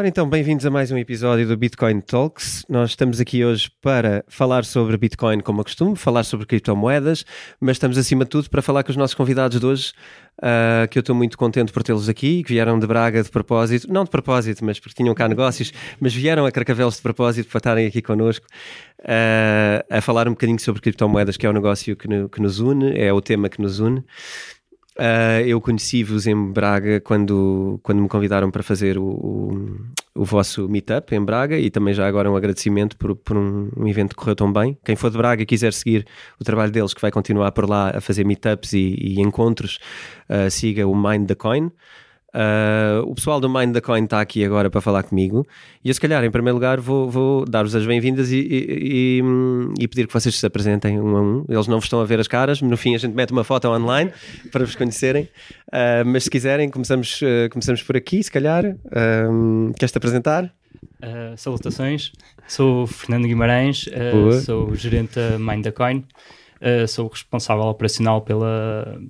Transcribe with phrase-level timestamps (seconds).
[0.00, 2.64] Ora então, bem-vindos a mais um episódio do Bitcoin Talks.
[2.70, 7.22] Nós estamos aqui hoje para falar sobre Bitcoin como é costume, falar sobre criptomoedas,
[7.60, 9.92] mas estamos acima de tudo para falar com os nossos convidados de hoje,
[10.38, 13.92] uh, que eu estou muito contente por tê-los aqui, que vieram de Braga de propósito,
[13.92, 15.70] não de propósito, mas porque tinham cá negócios,
[16.00, 18.46] mas vieram a Carcavelos de propósito para estarem aqui connosco
[19.00, 22.58] uh, a falar um bocadinho sobre criptomoedas, que é o negócio que, no, que nos
[22.58, 24.02] une, é o tema que nos une.
[24.98, 29.76] Uh, eu conheci-vos em Braga quando, quando me convidaram para fazer o, o,
[30.16, 33.86] o, vosso meetup em Braga e também já agora um agradecimento por, por um, um,
[33.86, 34.76] evento que correu tão bem.
[34.84, 36.06] Quem for de Braga e quiser seguir
[36.40, 39.78] o trabalho deles, que vai continuar por lá a fazer meetups e, e encontros,
[40.28, 41.70] uh, siga o Mind the Coin.
[42.32, 45.44] Uh, o pessoal do Mind the Coin está aqui agora para falar comigo
[45.84, 49.22] e eu, se calhar, em primeiro lugar, vou, vou dar-vos as bem-vindas e, e, e,
[49.80, 51.44] e, pedir que vocês se apresentem um a um.
[51.48, 53.68] Eles não vos estão a ver as caras, no fim a gente mete uma foto
[53.68, 54.12] online
[54.52, 55.24] para vos conhecerem.
[55.68, 58.62] Uh, mas se quiserem, começamos, uh, começamos por aqui, se calhar.
[59.76, 60.52] Queres-te apresentar?
[61.36, 62.12] salutações,
[62.46, 63.86] sou Fernando Guimarães,
[64.44, 66.04] sou gerente da Mind the Coin,
[66.88, 69.00] sou responsável operacional pela,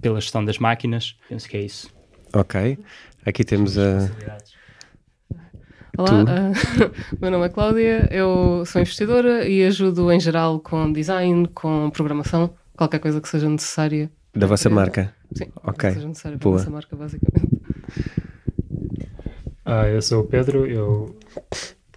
[0.00, 1.16] pela gestão das máquinas.
[1.28, 1.97] Penso que é isso.
[2.32, 2.78] Ok.
[3.24, 4.10] Aqui temos a.
[5.96, 11.48] Olá, uh, meu nome é Cláudia, eu sou investidora e ajudo em geral com design,
[11.48, 14.10] com programação, qualquer coisa que seja necessária.
[14.34, 15.12] Da vossa marca?
[15.32, 15.88] Sim, ok.
[15.88, 17.58] que seja necessária para a vossa marca, basicamente.
[19.70, 21.14] Ah, eu sou o Pedro, eu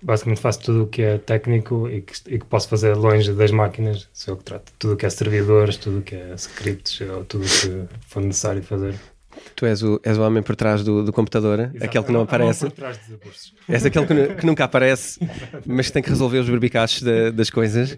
[0.02, 3.50] basicamente faço tudo o que é técnico e que, e que posso fazer longe das
[3.50, 7.00] máquinas, sou eu que trato tudo o que é servidores, tudo o que é scripts,
[7.30, 9.00] tudo o que for necessário fazer.
[9.56, 11.84] Tu és o, és o homem por trás do, do computador, Exato.
[11.84, 12.66] aquele que não aparece.
[12.66, 15.20] Por trás dos és aquele que, que, nunca aparece,
[15.66, 17.98] mas que tem que resolver os berbicaches das coisas.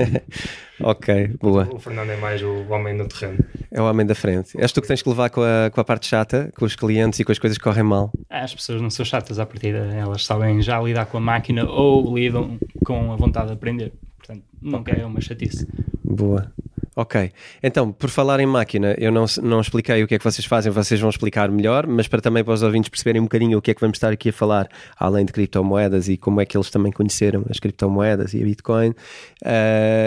[0.80, 1.68] ok, boa.
[1.72, 3.38] O Fernando é mais o homem no terreno.
[3.70, 4.58] É o homem da frente.
[4.58, 7.20] És tu que tens que levar com a, com a parte chata, com os clientes
[7.20, 8.10] e com as coisas que correm mal.
[8.30, 11.64] Ah, as pessoas não são chatas à partida, elas sabem já lidar com a máquina
[11.64, 13.92] ou lidam com a vontade de aprender.
[14.16, 15.02] Portanto, nunca okay.
[15.02, 15.68] é uma chatice.
[16.02, 16.52] Boa.
[16.98, 17.30] Ok,
[17.62, 20.72] então, por falar em máquina, eu não, não expliquei o que é que vocês fazem,
[20.72, 23.70] vocês vão explicar melhor, mas para também para os ouvintes perceberem um bocadinho o que
[23.70, 24.66] é que vamos estar aqui a falar,
[24.98, 28.92] além de criptomoedas e como é que eles também conheceram as criptomoedas e a Bitcoin,
[28.92, 28.94] uh,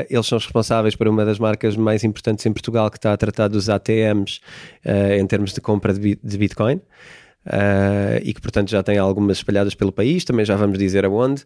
[0.10, 3.50] eles são responsáveis por uma das marcas mais importantes em Portugal que está a tratar
[3.50, 4.40] dos ATMs
[4.84, 6.82] uh, eh, em termos de compra de, de Bitcoin.
[7.46, 11.44] Uh, e que portanto já tem algumas espalhadas pelo país, também já vamos dizer aonde.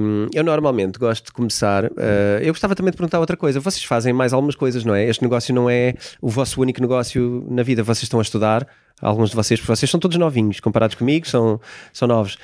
[0.00, 1.84] Um, eu normalmente gosto de começar.
[1.84, 3.60] Uh, eu gostava também de perguntar outra coisa.
[3.60, 5.04] Vocês fazem mais algumas coisas, não é?
[5.04, 7.82] Este negócio não é o vosso único negócio na vida.
[7.82, 8.66] Vocês estão a estudar,
[9.00, 11.60] alguns de vocês, porque vocês são todos novinhos comparados comigo, são,
[11.92, 12.34] são novos.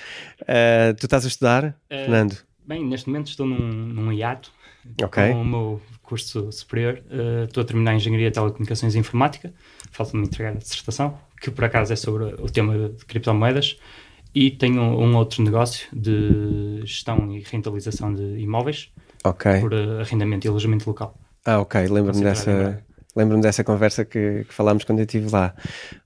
[0.43, 2.37] Uh, tu estás a estudar, Fernando?
[2.67, 4.53] Bem, neste momento estou num, num hiato
[5.03, 5.33] okay.
[5.33, 7.03] com o meu curso superior.
[7.47, 9.53] estou a terminar a Engenharia de Telecomunicações e Informática.
[9.91, 13.79] Falta-me entregar a dissertação que por acaso é sobre o tema de criptomoedas,
[14.35, 18.93] e tenho um outro negócio de gestão e rentabilização de imóveis
[19.25, 19.61] okay.
[19.61, 21.19] por eh, arrendamento e alojamento local.
[21.45, 22.83] Ah, ok, lembro-me dessa.
[23.17, 25.53] Lembro-me dessa conversa que, que, falámos quando eu estive lá.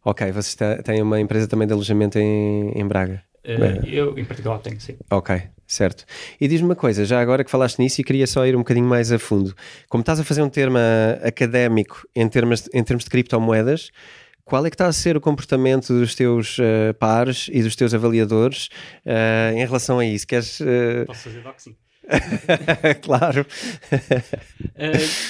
[0.03, 3.23] Ok, vocês têm uma empresa também de alojamento em, em Braga?
[3.45, 4.97] Uh, eu, em particular, tenho, sim.
[5.11, 6.07] Ok, certo.
[6.41, 8.87] E diz-me uma coisa, já agora que falaste nisso e queria só ir um bocadinho
[8.87, 9.55] mais a fundo.
[9.87, 10.79] Como estás a fazer um termo
[11.23, 13.91] académico em termos, em termos de criptomoedas,
[14.45, 17.95] qual é que está a ser o comportamento dos teus uh, pares e dos teus
[17.95, 18.69] avaliadores
[19.07, 20.27] uh, em relação a isso?
[20.27, 21.07] Queres, uh...
[21.07, 21.77] Posso fazer doxing?
[23.03, 23.47] claro.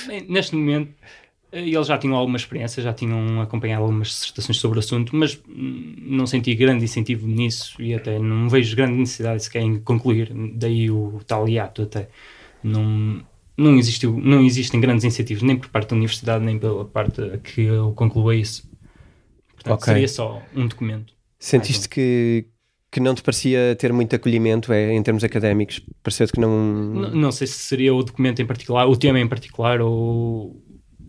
[0.08, 0.92] bem, neste momento,
[1.54, 6.26] eles já tinham alguma experiência, já tinham acompanhado algumas dissertações sobre o assunto, mas não
[6.26, 10.32] senti grande incentivo nisso e até não vejo grande necessidade sequer em concluir.
[10.54, 12.08] Daí o tal hiato até.
[12.62, 13.24] Não,
[13.56, 17.60] não, existiu, não existem grandes incentivos nem por parte da universidade nem pela parte que
[17.62, 18.68] eu conclua isso.
[19.64, 19.94] Portanto, okay.
[19.94, 21.14] seria só um documento.
[21.38, 22.46] Sentiste que,
[22.92, 25.80] que não te parecia ter muito acolhimento é, em termos académicos?
[26.02, 26.50] Pareceu-te que não...
[26.50, 27.10] não...
[27.10, 27.32] não...
[27.32, 30.62] sei se seria o documento em particular, o tema em particular, ou,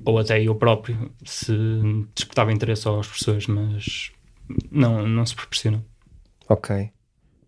[0.06, 1.54] ou até eu próprio, se
[2.16, 4.12] despertava interesse aos professores, mas
[4.72, 5.86] não, não se proporciona.
[6.48, 6.92] Ok,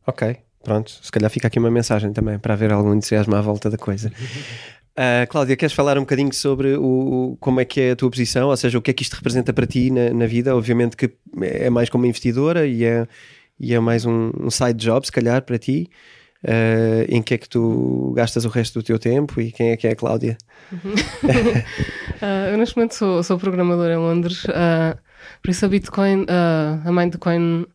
[0.06, 0.92] ok, pronto.
[0.92, 4.12] Se calhar fica aqui uma mensagem também para haver algum entusiasmo à volta da coisa.
[4.98, 8.50] Uh, Cláudia, queres falar um bocadinho sobre o, como é que é a tua posição,
[8.50, 10.56] ou seja, o que é que isto representa para ti na, na vida?
[10.56, 13.08] Obviamente que é mais como investidora e é,
[13.60, 15.88] e é mais um, um side job, se calhar, para ti.
[16.44, 19.78] Uh, em que é que tu gastas o resto do teu tempo e quem é
[19.78, 20.36] que é a Cláudia?
[20.72, 24.46] uh, eu neste momento sou, sou programadora em Londres,
[25.42, 27.66] por isso a Bitcoin, a Mindcoin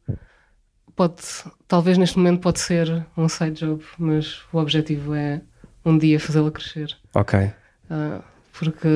[0.97, 1.23] pode,
[1.69, 5.43] talvez neste momento pode ser um side job, mas o objetivo é
[5.85, 7.02] um dia fazê-la crescer.
[7.15, 7.39] Ok.
[7.91, 8.23] Uh,
[8.59, 8.89] porque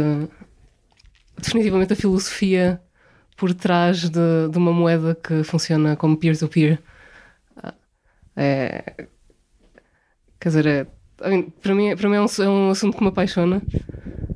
[1.37, 2.81] definitivamente a filosofia
[3.37, 7.75] por trás de, de uma moeda que funciona como peer-to-peer -peer, uh,
[8.39, 9.07] É,
[10.39, 10.87] quer dizer, é,
[11.63, 13.63] para mim, para mim é, um, é um assunto que me apaixona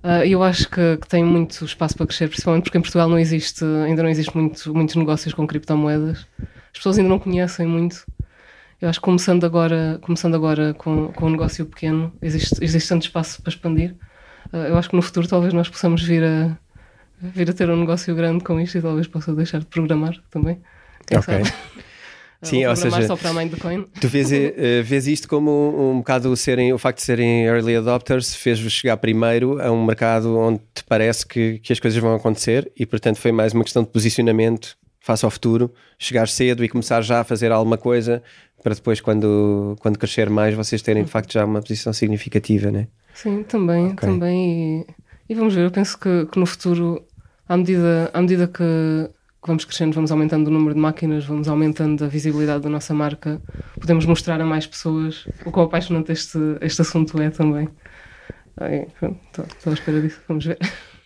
[0.02, 2.80] ah, e uh, eu acho que, que, tem muito espaço para crescer, principalmente porque em
[2.80, 6.26] Portugal não existe, ainda não existe muito, muitos negócios com criptomoedas.
[6.72, 8.06] As pessoas ainda não conhecem muito.
[8.80, 13.02] Eu acho que começando agora, começando agora com, com um negócio pequeno, existe, existe tanto
[13.02, 13.94] espaço para expandir.
[14.52, 16.56] Uh, eu acho que no futuro talvez nós possamos vir a,
[17.20, 20.60] vir a ter um negócio grande com isto e talvez possa deixar de programar também.
[21.06, 21.44] Quem ok.
[21.44, 21.54] Sabe?
[22.42, 23.84] Sim, ou seja, só para a mãe do coin.
[24.00, 24.34] tu vês, uh,
[24.82, 28.96] vês isto como um, um bocado serem, o facto de serem early adopters fez-vos chegar
[28.96, 33.18] primeiro a um mercado onde te parece que, que as coisas vão acontecer e portanto
[33.18, 37.24] foi mais uma questão de posicionamento face ao futuro, chegar cedo e começar já a
[37.24, 38.22] fazer alguma coisa
[38.62, 42.88] para depois quando, quando crescer mais vocês terem de facto já uma posição significativa, né?
[43.14, 44.08] Sim, também, okay.
[44.08, 44.86] também
[45.28, 47.02] e, e, vamos ver, eu penso que, que no futuro
[47.48, 49.10] à medida, à medida que
[49.42, 52.92] que vamos crescendo, vamos aumentando o número de máquinas, vamos aumentando a visibilidade da nossa
[52.92, 53.40] marca,
[53.80, 57.68] podemos mostrar a mais pessoas o quão apaixonante este, este assunto é também.
[58.92, 60.58] Estou à espera disso, vamos ver.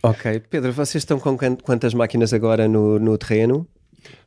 [0.03, 0.43] Ok.
[0.51, 3.69] Pedro, vocês estão com quantas máquinas agora no, no terreno?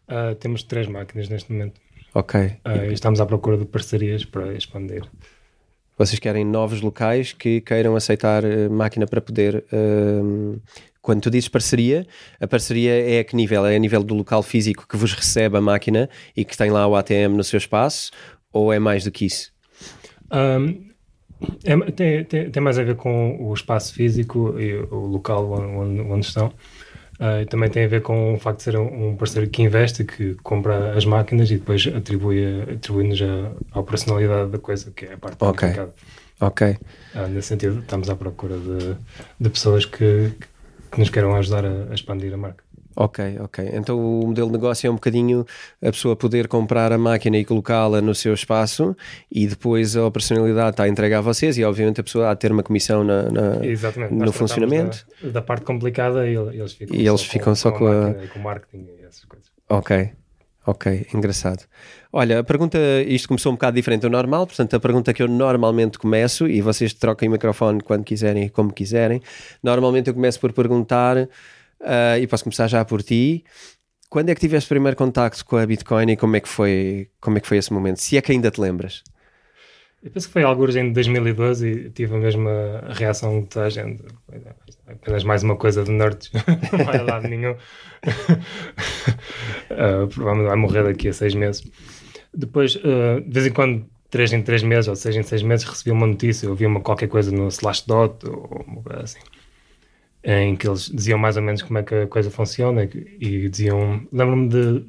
[0.08, 1.82] Uh, temos três máquinas neste momento.
[2.18, 2.40] Ok.
[2.66, 5.04] Uh, estamos à procura de parcerias para expandir.
[5.96, 10.60] Vocês querem novos locais que queiram aceitar uh, máquina para poder uh,
[11.00, 12.08] quando tu dizes parceria,
[12.42, 13.68] a parceria é a que nível?
[13.68, 16.88] É a nível do local físico que vos recebe a máquina e que tem lá
[16.88, 18.10] o ATM no seu espaço?
[18.52, 19.52] Ou é mais do que isso?
[20.34, 20.88] Um,
[21.64, 26.02] é, tem, tem, tem, mais a ver com o espaço físico e o local onde,
[26.02, 26.52] onde estão.
[27.20, 30.36] Uh, também tem a ver com o facto de ser um, parceiro que investe, que
[30.44, 35.18] compra as máquinas e depois atribui, atribui-nos a, a operacionalidade da coisa, que é a
[35.18, 35.70] parte okay.
[35.70, 35.94] complicada.
[36.40, 36.78] Ok.
[37.16, 38.96] Uh, nesse sentido, estamos à procura de,
[39.40, 40.32] de pessoas que,
[40.92, 42.67] que nos queiram ajudar a, a expandir a marca.
[43.00, 43.70] Ok, ok.
[43.74, 45.46] Então o modelo de negócio é um bocadinho
[45.80, 48.98] a pessoa poder comprar a máquina e colocá-la no seu espaço
[49.32, 52.52] e depois a operacionalidade está entregue a vocês e obviamente a pessoa há de ter
[52.52, 53.60] uma comissão na, na
[54.10, 55.06] no funcionamento.
[55.22, 57.88] Da, da, parte complicada e eles ficam e eles só ficam com, só com, com
[57.88, 58.28] a, a...
[58.30, 59.52] com marketing e essas coisas.
[59.70, 60.10] Ok,
[60.66, 61.66] ok, engraçado.
[62.12, 65.28] Olha, a pergunta, isto começou um bocado diferente do normal, portanto, a pergunta que eu
[65.28, 69.22] normalmente começo, e vocês troquem o microfone quando quiserem e como quiserem,
[69.62, 71.30] normalmente eu começo por perguntar,
[71.82, 73.44] uh, e posso começar já por ti,
[74.10, 77.10] quando é que tiveste o primeiro contacto com a Bitcoin e como é que foi,
[77.20, 77.98] como é que foi esse momento?
[77.98, 79.04] Se é que ainda te lembras?
[80.02, 83.70] Eu penso que foi alguns em 2012 e tive a mesma reação de toda a
[83.70, 84.04] gente.
[84.88, 86.32] Apenas mais uma coisa de nerds,
[86.72, 87.52] não vai a lado nenhum.
[87.52, 87.58] uh,
[90.14, 91.70] provavelmente vai morrer daqui a seis meses.
[92.34, 95.66] Depois, uh, de vez em quando, três em três meses ou seis em seis meses,
[95.66, 99.20] recebi uma notícia, ouvi uma qualquer coisa no Slashdot ou uma coisa assim,
[100.28, 104.06] em que eles diziam mais ou menos como é que a coisa funciona e diziam.
[104.12, 104.86] Lembro-me de,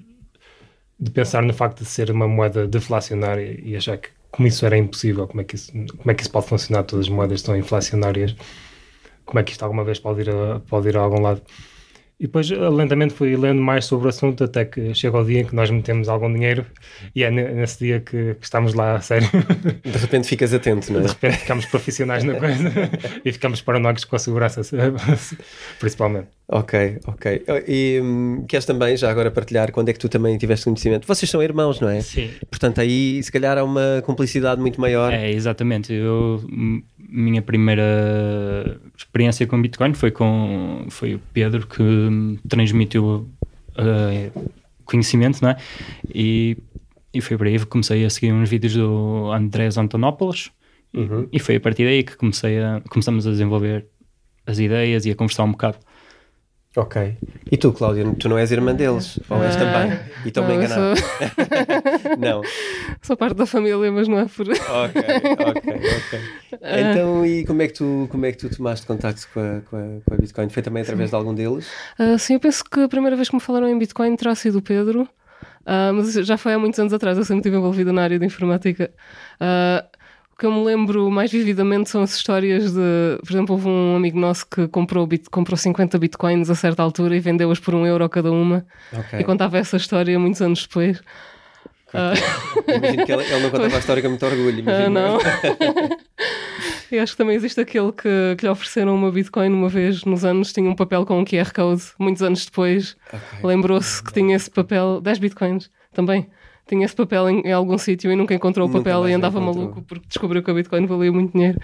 [0.98, 4.76] de pensar no facto de ser uma moeda deflacionária e achar que como isso era
[4.76, 6.82] impossível, como é que isso, como é que isso pode funcionar?
[6.84, 8.34] Todas as moedas estão inflacionárias,
[9.24, 11.42] como é que isto alguma vez pode ir a, pode ir a algum lado?
[12.20, 15.40] E depois eh, lentamente fui lendo mais sobre o assunto até que chega o dia
[15.40, 16.66] em que nós metemos algum dinheiro
[17.14, 19.28] e é nesse dia que, que estamos lá a sério.
[19.84, 21.02] De repente ficas atento, não é?
[21.04, 22.72] De repente ficamos profissionais na coisa
[23.24, 24.62] e ficamos paranoicos com a segurança,
[25.78, 26.26] principalmente.
[26.50, 27.44] Ok, ok.
[27.68, 31.06] E hum, queres também já agora partilhar quando é que tu também tiveste conhecimento?
[31.06, 32.00] Vocês são irmãos, não é?
[32.00, 32.30] Sim.
[32.50, 35.12] Portanto, aí se calhar há uma cumplicidade muito maior.
[35.12, 35.92] É, exatamente.
[35.92, 36.42] Eu
[37.08, 43.28] minha primeira experiência com Bitcoin foi com foi o Pedro que me transmitiu
[43.78, 44.50] uh,
[44.84, 45.56] conhecimento, não é?
[46.14, 46.58] E,
[47.12, 50.50] e foi por aí que comecei a seguir uns vídeos do Andrés Antonopoulos
[50.92, 51.26] uhum.
[51.32, 53.86] e, e foi a partir daí que comecei a, começamos a desenvolver
[54.46, 55.78] as ideias e a conversar um bocado.
[56.76, 57.16] Ok.
[57.50, 59.18] E tu, Cláudia, tu não és irmã deles?
[59.28, 59.98] Ou és também?
[60.24, 60.96] E estou-me enganado?
[60.96, 62.16] Sou...
[62.18, 62.42] não.
[63.02, 64.48] Sou parte da família, mas não é por...
[64.48, 65.02] ok,
[65.48, 66.20] ok, ok.
[66.60, 69.76] Então, e como é que tu, como é que tu tomaste contato com a, com
[69.76, 70.48] a, com a Bitcoin?
[70.50, 71.12] Foi também através sim.
[71.12, 71.66] de algum deles?
[71.98, 74.58] Uh, sim, eu penso que a primeira vez que me falaram em Bitcoin terá sido
[74.58, 75.08] o Pedro.
[75.62, 78.24] Uh, mas já foi há muitos anos atrás, eu sempre estive envolvida na área de
[78.24, 78.90] informática.
[79.40, 79.97] Uh,
[80.38, 83.18] que eu me lembro mais vividamente são as histórias de.
[83.24, 87.16] Por exemplo, houve um amigo nosso que comprou, bit, comprou 50 bitcoins a certa altura
[87.16, 88.64] e vendeu-as por um euro cada uma.
[88.92, 89.18] Okay.
[89.18, 91.00] E contava essa história muitos anos depois.
[91.88, 92.70] Uh...
[92.70, 94.62] Imagino que ele, ele, não contava a história com muito orgulho.
[94.62, 95.18] Uh, não.
[96.92, 100.24] e acho que também existe aquele que, que lhe ofereceram uma Bitcoin uma vez nos
[100.24, 101.82] anos, tinha um papel com um QR Code.
[101.98, 103.40] Muitos anos depois, okay.
[103.42, 106.28] lembrou-se que tinha esse papel, 10 Bitcoins também
[106.68, 109.82] tinha esse papel em, em algum sítio e nunca encontrou o papel e andava maluco
[109.82, 111.58] porque descobriu que a Bitcoin valia muito dinheiro.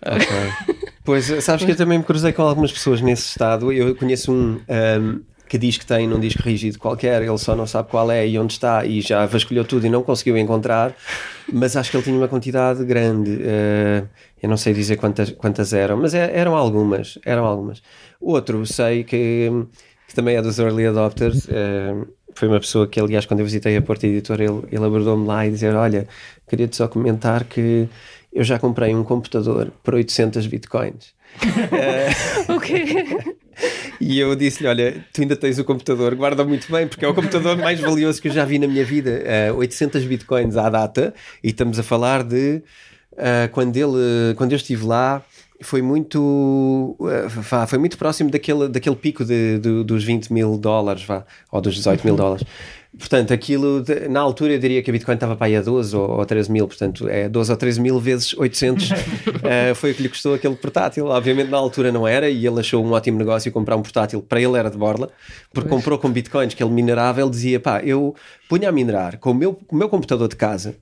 [0.00, 0.76] Okay.
[1.04, 3.72] pois, sabes que eu também me cruzei com algumas pessoas nesse estado.
[3.72, 7.66] Eu conheço um, um que diz que tem num disco rígido qualquer, ele só não
[7.66, 10.94] sabe qual é e onde está e já vasculhou tudo e não conseguiu encontrar,
[11.52, 13.30] mas acho que ele tinha uma quantidade grande.
[13.30, 14.08] Uh,
[14.42, 17.82] eu não sei dizer quantas, quantas eram, mas é, eram algumas, eram algumas.
[18.20, 19.50] Outro, sei que,
[20.08, 22.06] que também é dos early adopters, uh,
[22.36, 25.46] foi uma pessoa que, aliás, quando eu visitei a Porta Editora, ele, ele abordou-me lá
[25.46, 26.06] e dizer: Olha,
[26.46, 27.88] queria-te só comentar que
[28.32, 31.14] eu já comprei um computador por 800 bitcoins.
[32.54, 33.36] ok.
[33.98, 37.14] E eu disse-lhe: Olha, tu ainda tens o computador, guarda muito bem, porque é o
[37.14, 39.22] computador mais valioso que eu já vi na minha vida.
[39.52, 42.62] Uh, 800 bitcoins à data, e estamos a falar de
[43.12, 45.24] uh, quando, ele, quando eu estive lá.
[45.62, 51.02] Foi muito, uh, foi muito próximo daquele, daquele pico de, de, dos 20 mil dólares,
[51.04, 52.46] vá, ou dos 18 mil dólares.
[52.98, 56.18] Portanto, aquilo, na altura eu diria que a Bitcoin estava para aí a 12 ou,
[56.18, 58.94] ou 13 mil, portanto é 12 ou 13 mil vezes 800 uh,
[59.44, 61.06] eh, foi o que lhe custou aquele portátil.
[61.06, 64.40] Obviamente na altura não era e ele achou um ótimo negócio comprar um portátil, para
[64.40, 65.10] ele era de borla,
[65.52, 65.82] porque pois.
[65.82, 68.14] comprou com Bitcoins que ele minerava, ele dizia, pá, eu
[68.48, 70.76] punha a minerar com o meu, com o meu computador de casa,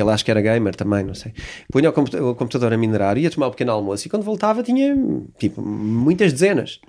[0.00, 1.32] ele acho que era gamer também, não sei.
[1.70, 4.96] Punha o, computador, o a minerar, ia tomar um pequeno almoço e quando voltava tinha
[5.38, 6.80] tipo muitas dezenas.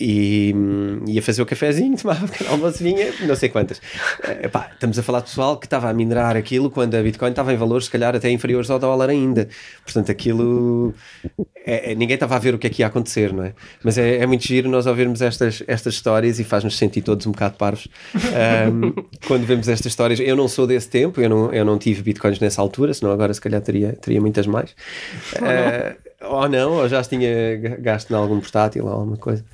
[0.00, 0.54] E
[1.06, 3.80] ia fazer o cafezinho, tomava um pequeno almoço, vinha não sei quantas.
[4.42, 7.52] Epá, estamos a falar de pessoal que estava a minerar aquilo quando a Bitcoin estava
[7.52, 9.48] em valores, se calhar até inferiores ao dólar ainda.
[9.84, 10.94] Portanto, aquilo.
[11.66, 13.54] É, é, ninguém estava a ver o que é que ia acontecer, não é?
[13.82, 17.32] Mas é, é muito giro nós ouvirmos estas, estas histórias e faz-nos sentir todos um
[17.32, 18.92] bocado parvos um,
[19.26, 20.20] quando vemos estas histórias.
[20.20, 23.34] Eu não sou desse tempo, eu não, eu não tive bitcoins nessa altura, senão agora
[23.34, 24.74] se calhar teria, teria muitas mais.
[25.34, 29.44] Ou não, uh, ou, não, ou já tinha gasto em algum portátil ou alguma coisa.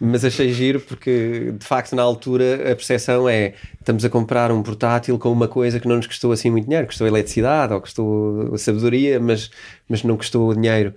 [0.00, 4.62] Mas achei giro porque, de facto, na altura a percepção é estamos a comprar um
[4.62, 8.56] portátil com uma coisa que não nos custou assim muito dinheiro, custou eletricidade ou custou
[8.56, 9.50] sabedoria, mas,
[9.88, 10.94] mas não custou dinheiro.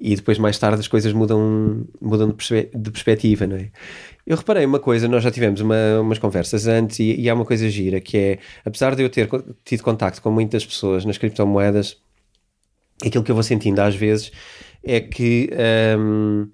[0.00, 3.68] E depois, mais tarde, as coisas mudam, mudam de, perspe de perspectiva, não é?
[4.26, 7.44] Eu reparei uma coisa, nós já tivemos uma, umas conversas antes e, e, há uma
[7.44, 9.28] coisa gira que é, apesar de eu ter
[9.64, 11.96] tido contacto com muitas pessoas nas criptomoedas,
[13.04, 14.30] aquilo que eu vou sentindo às vezes
[14.84, 15.50] é que
[15.98, 16.48] um,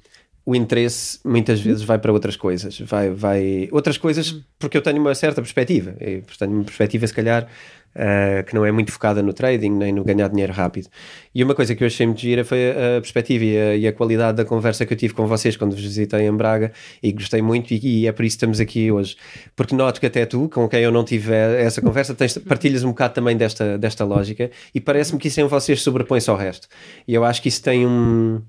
[0.49, 4.99] o interesse muitas vezes vai para outras coisas, vai, vai outras coisas porque eu tenho
[4.99, 7.47] uma certa perspectiva, eu tenho uma perspectiva se calhar
[7.95, 10.89] uh, que não é muito focada no trading nem no ganhar dinheiro rápido.
[11.35, 13.93] E uma coisa que eu achei muito gira foi a perspectiva e a, e a
[13.93, 17.43] qualidade da conversa que eu tive com vocês quando vos visitei em Braga e gostei
[17.43, 19.17] muito e, e, é por isso que estamos aqui hoje.
[19.55, 22.89] Porque noto que até tu, com quem eu não tive essa conversa, tens, partilhas um
[22.89, 26.69] bocado também desta, desta lógica e parece-me que isso em vocês sobrepõe-se ao resto.
[27.07, 28.41] E eu acho que isso tem um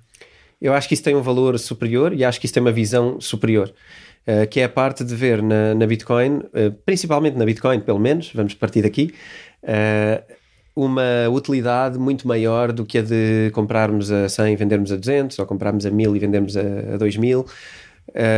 [0.62, 3.20] eu acho que isso tem um valor superior e acho que isso tem uma visão
[3.20, 3.74] superior.
[4.28, 8.00] Uh, que é a parte de ver na, na Bitcoin, uh, principalmente na Bitcoin, pelo
[8.00, 9.13] menos, vamos partir daqui,
[9.63, 10.22] uh,
[10.75, 15.39] uma utilidade muito maior do que a de comprarmos a 100 e vendermos a 200,
[15.39, 16.62] ou comprarmos a 1000 e vendermos a,
[16.94, 17.46] a 2000,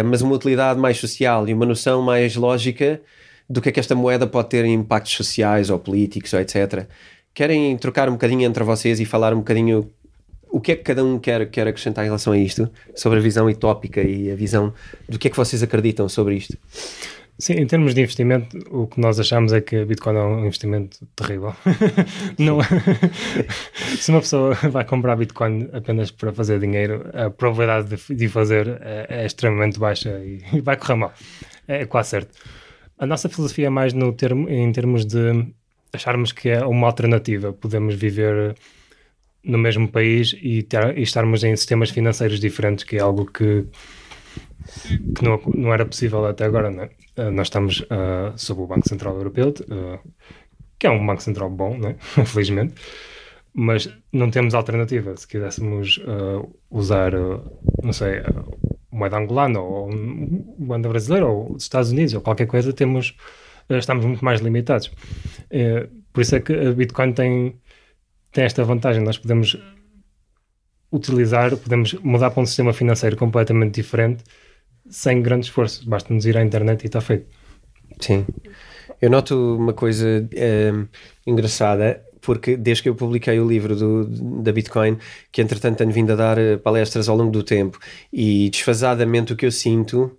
[0.06, 3.00] mas uma utilidade mais social e uma noção mais lógica
[3.48, 6.88] do que é que esta moeda pode ter em impactos sociais ou políticos ou etc.
[7.34, 9.92] Querem trocar um bocadinho entre vocês e falar um bocadinho
[10.52, 13.22] o que é que cada um quer, quer acrescentar em relação a isto, sobre a
[13.22, 14.74] visão utópica e a visão
[15.08, 16.58] do que é que vocês acreditam sobre isto?
[17.40, 21.00] Sim, em termos de investimento, o que nós achamos é que Bitcoin é um investimento
[21.16, 21.56] terrível.
[22.38, 22.60] Não,
[23.98, 28.80] se uma pessoa vai comprar Bitcoin apenas para fazer dinheiro, a probabilidade de, de fazer
[28.82, 31.14] é, é, extremamente baixa e, vai correr mal.
[31.68, 32.38] É, é quase certo.
[33.00, 35.48] A nossa filosofia é mais no termo, em termos de
[35.92, 37.52] acharmos que é uma alternativa.
[37.54, 38.56] Podemos viver
[39.44, 43.66] no mesmo país e, ter, e, estarmos em sistemas financeiros diferentes, que é algo que,
[45.16, 46.70] que não, não era possível até agora.
[47.18, 50.00] Uh, nós estamos uh, sob o Banco Central Europeu, uh,
[50.78, 51.96] que é um Banco Central bom, não é?
[52.26, 52.76] felizmente,
[53.54, 55.16] mas não temos alternativa.
[55.18, 56.00] Se quiséssemos
[56.70, 57.12] usar,
[57.84, 58.22] não sei,
[58.90, 59.90] moeda angolana ou
[60.58, 63.14] moeda brasileira ou dos Estados Unidos ou qualquer coisa, temos,
[63.70, 64.90] estamos muito mais limitados.
[66.14, 67.60] por isso é que a Bitcoin tem
[68.32, 69.58] tem esta vantagem, nós podemos
[70.92, 74.24] utilizar, podemos mudar para um sistema financeiro completamente diferente
[74.90, 77.26] sem grande esforço, basta-nos ir à internet e está feito.
[78.00, 78.26] Sim.
[79.02, 80.72] Eu noto uma coisa é,
[81.26, 84.06] engraçada, porque desde que eu publiquei o livro do,
[84.42, 84.98] da Bitcoin,
[85.32, 87.80] que entretanto tenho vindo a dar eh, palestras ao longo do tempo,
[88.14, 90.16] e desfasadamente o que eu sinto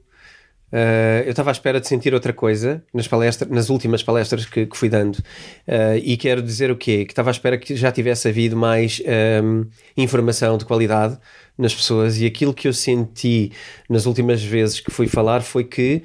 [0.73, 4.65] Uh, eu estava à espera de sentir outra coisa nas palestras, nas últimas palestras que,
[4.65, 5.17] que fui dando.
[5.17, 7.05] Uh, e quero dizer o quê?
[7.05, 11.19] Que estava à espera que já tivesse havido mais um, ehm, informação de qualidade
[11.59, 13.53] nas pessoas e aquilo que eu senti
[13.89, 16.03] nas últimas vezes que fui falar foi que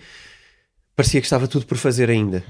[0.95, 2.43] parecia que estava tudo por fazer ainda.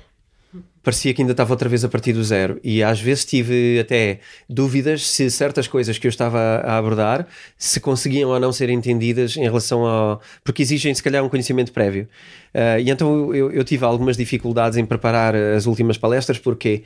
[0.88, 2.62] Parecia que ainda estava outra vez a partir do zero.
[2.64, 7.28] E às vezes tive até dúvidas se certas coisas que eu estava a abordar
[7.58, 10.22] se conseguiam ou não ser entendidas em relação ao.
[10.46, 12.08] porque exigem se calhar um conhecimento prévio.
[12.56, 16.84] Uh, e então eu, eu, tive algumas dificuldades em preparar as últimas palestras, porque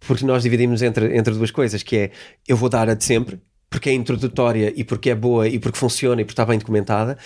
[0.00, 2.10] porque nós dividimos entre, entre duas coisas, que é
[2.48, 3.38] eu vou dar a de sempre,
[3.70, 7.16] porque é introdutória e porque é boa e porque funciona e porque está bem documentada,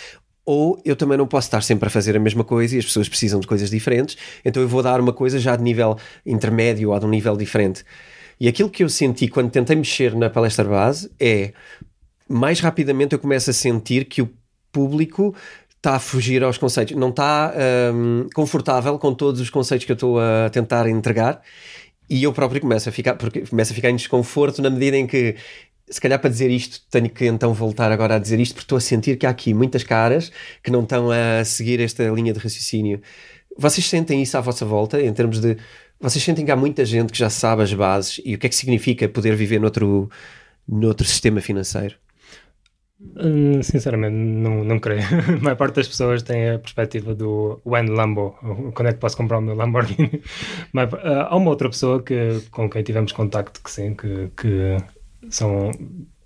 [0.49, 3.07] ou eu também não posso estar sempre a fazer a mesma coisa e as pessoas
[3.07, 6.99] precisam de coisas diferentes, então eu vou dar uma coisa já de nível intermédio ou
[6.99, 7.85] de um nível diferente.
[8.41, 11.53] E aquilo que eu senti quando tentei mexer na palestra base é
[12.27, 14.31] mais rapidamente eu começo a sentir que o
[14.73, 15.35] público
[15.77, 17.53] está a fugir aos conceitos, não está
[17.93, 21.43] um, confortável com todos os conceitos que eu estou a tentar entregar
[22.09, 25.07] e eu próprio começo a ficar, porque começo a ficar em desconforto na medida em
[25.07, 25.37] que
[25.91, 28.79] se calhar para dizer isto tenho que então voltar agora a dizer isto porque estou
[28.79, 30.31] a sentir que há aqui muitas caras
[30.63, 33.01] que não estão a seguir esta linha de raciocínio.
[33.57, 35.57] Vocês sentem isso à vossa volta em termos de
[36.01, 38.49] vocês sentem que há muita gente que já sabe as bases e o que é
[38.49, 40.09] que significa poder viver noutro,
[40.67, 41.97] noutro sistema financeiro?
[43.01, 45.03] Hum, sinceramente, não, não creio.
[45.39, 48.37] A maior parte das pessoas tem a perspectiva do when Lambo,
[48.75, 50.21] quando é que posso comprar o meu Lamborghini.
[50.73, 54.77] Mas, uh, há uma outra pessoa que, com quem tivemos contacto que sim, que, que
[55.31, 55.71] são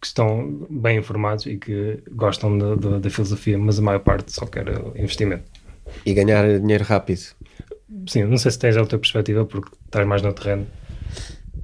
[0.03, 4.67] que estão bem informados e que gostam da filosofia, mas a maior parte só quer
[4.97, 5.45] investimento.
[6.05, 7.21] E ganhar dinheiro rápido.
[8.09, 10.67] Sim, não sei se tens a outra perspectiva porque estás mais no terreno.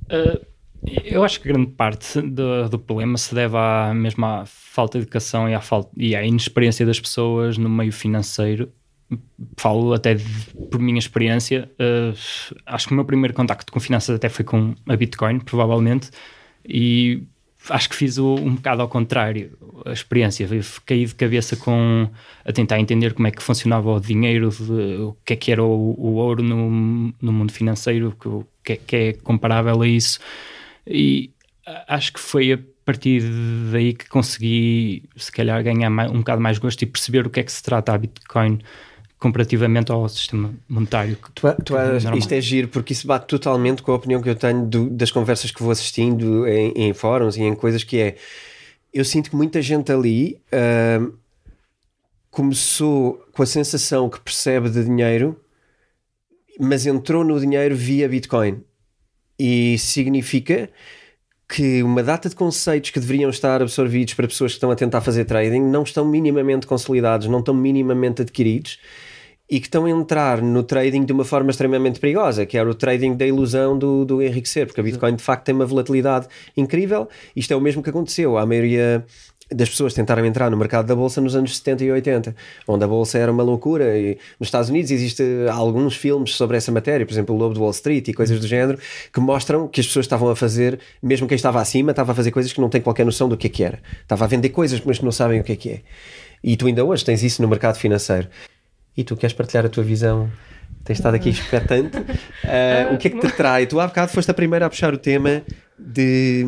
[0.05, 0.47] Uh,
[1.05, 5.49] eu acho que grande parte do, do, problema se deve à mesma falta de educação
[5.49, 8.71] e à, falta, e à inexperiência das pessoas no meio financeiro.
[9.57, 10.25] Falo até de,
[10.71, 11.69] por minha experiência.
[11.75, 12.17] Uh,
[12.67, 16.11] acho que o meu primeiro contacto com finanças até foi com a Bitcoin, provavelmente
[16.69, 17.23] e
[17.71, 20.47] acho que fiz o, um bocado ao contrário a experiência.
[20.63, 22.09] Fiquei de cabeça com
[22.45, 25.63] a tentar entender como é que funcionava o dinheiro, de, o que é que era
[25.63, 30.21] o, o ouro no, no, mundo financeiro, o que é, que é comparável a isso.
[30.87, 31.31] E
[31.87, 33.23] acho que foi a partir
[33.73, 37.41] daí que consegui, se calhar, ganhar mais, um bocado mais gosto e perceber o que
[37.41, 38.59] é que se trata a Bitcoin
[39.19, 41.17] comparativamente ao sistema monetário.
[41.17, 41.75] Que, tu, tu
[42.13, 44.89] que isto é giro porque isso bate totalmente com a opinião que eu tenho do,
[44.89, 48.17] das conversas que vou assistindo em, em, fóruns e em coisas que é
[48.95, 51.13] eu sinto que muita gente ali uh,
[52.31, 55.39] começou com a sensação que percebe de dinheiro
[56.61, 58.63] mas entrou no dinheiro via Bitcoin
[59.39, 60.71] e significa
[61.49, 65.01] que uma data de conceitos que deveriam estar absorvidos para pessoas que estão a tentar
[65.01, 68.79] fazer trading não estão minimamente consolidados, não estão minimamente adquiridos
[69.51, 72.75] e que estão a entrar no trading de uma forma extremamente perigosa, que era o
[72.75, 77.09] trading da ilusão do, do enriquecer, porque a Bitcoin de facto tem uma volatilidade incrível.
[77.35, 78.37] Isto é o mesmo que aconteceu.
[78.37, 79.05] A maioria
[79.51, 82.87] das pessoas tentaram entrar no mercado da bolsa nos anos 70 e 80, onde a
[82.87, 83.97] bolsa era uma loucura.
[83.99, 87.61] E nos Estados Unidos existem alguns filmes sobre essa matéria, por exemplo, o Lobo de
[87.61, 88.79] Wall Street e coisas do género,
[89.13, 92.31] que mostram que as pessoas estavam a fazer, mesmo quem estava acima, estava a fazer
[92.31, 93.81] coisas que não tem qualquer noção do que é que era.
[94.03, 95.81] Estava a vender coisas, mas que não sabem o que é que é.
[96.45, 98.29] E tu ainda hoje tens isso no mercado financeiro.
[98.99, 100.29] E tu queres partilhar a tua visão?
[100.83, 101.97] Tens estado aqui expectante.
[102.49, 103.67] Uh, o que é que te trai?
[103.67, 105.43] Tu há bocado foste a primeira a puxar o tema
[105.79, 106.47] de,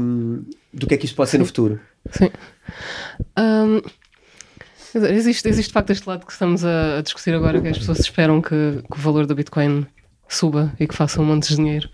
[0.73, 1.79] do que é que isto pode ser no futuro.
[2.11, 2.31] Sim.
[3.39, 3.83] Um,
[4.95, 7.99] existe, existe de facto este lado que estamos a, a discutir agora, que as pessoas
[7.99, 9.87] esperam que, que, o valor do Bitcoin
[10.27, 11.91] suba e que faça um monte de dinheiro.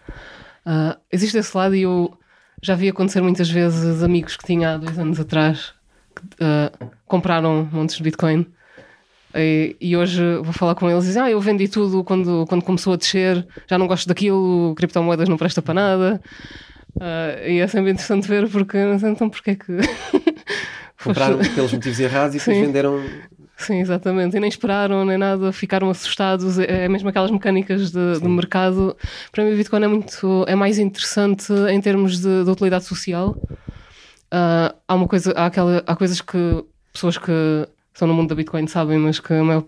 [0.65, 2.17] Uh, existe esse lado e eu
[2.63, 5.75] já vi acontecer muitas vezes amigos que tinha há dois anos atrás
[6.15, 8.47] que, uh, compraram montes de Bitcoin
[9.37, 12.65] e, e, hoje vou falar com eles e dizem: Ah, eu vendi tudo quando, quando
[12.65, 16.21] começou a descer, já não gosto daquilo, criptomoedas não presta para nada.
[16.97, 19.73] Uh, e é sempre interessante ver porque então porque é que
[21.03, 23.03] compraram pelos motivos errados e depois venderam
[23.57, 24.37] Sim, exatamente.
[24.37, 26.59] E nem esperaram nem nada, ficaram assustados.
[26.59, 28.97] É, é mesmo aquelas mecânicas de, do mercado.
[29.33, 33.37] Para mim, o Bitcoin é muito é mais interessante em termos de, de utilidade social.
[34.27, 37.33] Uh, há uma coisa, há, aquela, há coisas que pessoas que
[37.97, 39.65] estão no mundo da Bitcoin sabem, mas que a maior,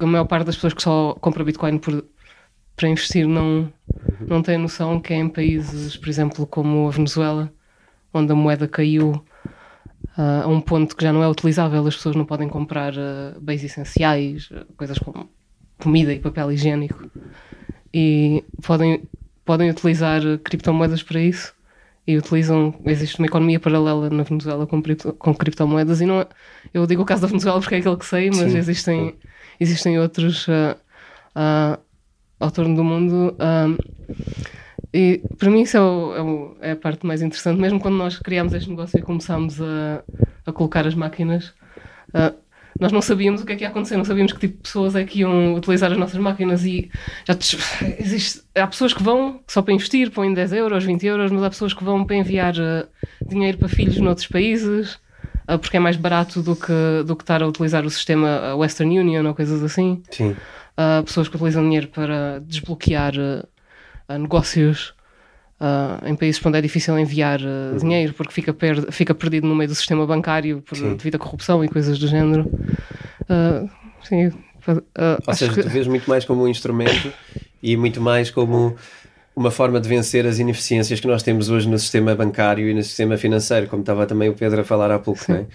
[0.00, 2.04] a maior parte das pessoas que só compra Bitcoin por,
[2.74, 3.72] para investir não,
[4.26, 7.52] não têm noção que é em países, por exemplo, como a Venezuela,
[8.12, 9.24] onde a moeda caiu
[10.18, 13.40] uh, a um ponto que já não é utilizável, as pessoas não podem comprar uh,
[13.40, 15.30] bens essenciais, coisas como
[15.78, 17.08] comida e papel higiênico,
[17.92, 19.04] e podem,
[19.44, 21.54] podem utilizar criptomoedas para isso
[22.06, 22.74] e utilizam.
[22.84, 24.82] Existe uma economia paralela na Venezuela com,
[25.18, 26.26] com criptomoedas e não é,
[26.72, 28.58] eu digo o caso da Venezuela porque é aquele que sei, mas Sim.
[28.58, 29.16] existem,
[29.58, 30.76] existem outros uh,
[31.36, 31.78] uh,
[32.38, 33.34] ao torno do mundo.
[33.34, 33.94] Uh,
[34.92, 37.96] e para mim isso é, o, é, o, é, a parte mais interessante, mesmo quando
[37.96, 40.04] nós criámos este negócio e começámos a,
[40.46, 41.52] a colocar as máquinas.
[42.78, 44.96] Nós não sabíamos o que é que ia acontecer, não sabíamos que tipo de pessoas
[44.96, 46.90] é que iam utilizar as nossas máquinas e
[47.24, 47.36] já
[47.98, 51.50] existe, há pessoas que vão só para investir, põem 10 euros, 20 euros, mas há
[51.50, 52.86] pessoas que vão para enviar uh,
[53.28, 54.94] dinheiro para filhos noutros países
[55.48, 58.98] uh, porque é mais barato do que, do que estar a utilizar o sistema Western
[58.98, 60.02] Union ou coisas assim.
[60.10, 60.36] Sim.
[60.76, 63.12] Uh, pessoas que utilizam dinheiro para desbloquear
[64.08, 64.92] negócios
[65.60, 69.54] Uh, em países onde é difícil enviar uh, dinheiro porque fica, per fica perdido no
[69.54, 72.50] meio do sistema bancário por, devido à corrupção e coisas do género.
[73.22, 73.70] Uh,
[74.02, 74.32] sim,
[75.26, 75.62] Ou seja, que...
[75.62, 77.12] tu vês muito mais como um instrumento
[77.62, 78.76] e muito mais como
[79.36, 82.82] uma forma de vencer as ineficiências que nós temos hoje no sistema bancário e no
[82.82, 85.20] sistema financeiro, como estava também o Pedro a falar há pouco.
[85.28, 85.46] Não é?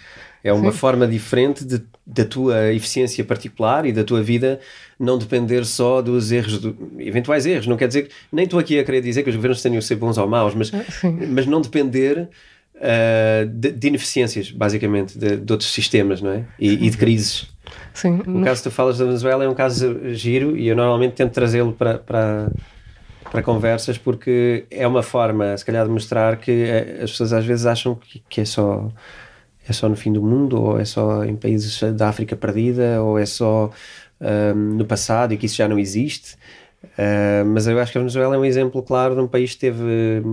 [0.44, 0.78] é uma Sim.
[0.78, 4.60] forma diferente de, da tua eficiência particular e da tua vida
[5.00, 7.68] não depender só dos erros, do, eventuais erros.
[7.68, 9.86] Não quer dizer que nem estou aqui a querer dizer que os governos tenham de
[9.86, 10.84] ser bons ou maus, mas, ah,
[11.30, 12.30] mas não depender
[12.76, 16.44] uh, de, de, ineficiências, basicamente, de, de, outros sistemas, não é?
[16.60, 17.48] E, e de crises.
[17.94, 18.22] Sim.
[18.26, 21.32] O caso que tu falas da Venezuela é um caso giro e eu normalmente tento
[21.32, 22.52] trazê-lo para, para,
[23.32, 27.46] para conversas porque é uma forma, se calhar, de mostrar que eh, as pessoas às
[27.46, 28.90] vezes acham que, que é só
[29.68, 33.20] é só no fim do mundo, ou é só em países da África perdida, ou
[33.20, 33.70] é só
[34.20, 36.36] um, no passado e que isso já não existe.
[36.84, 39.68] Uh, mas eu acho que a Venezuela é um exemplo claro de um país que
[39.68, 39.84] esteve,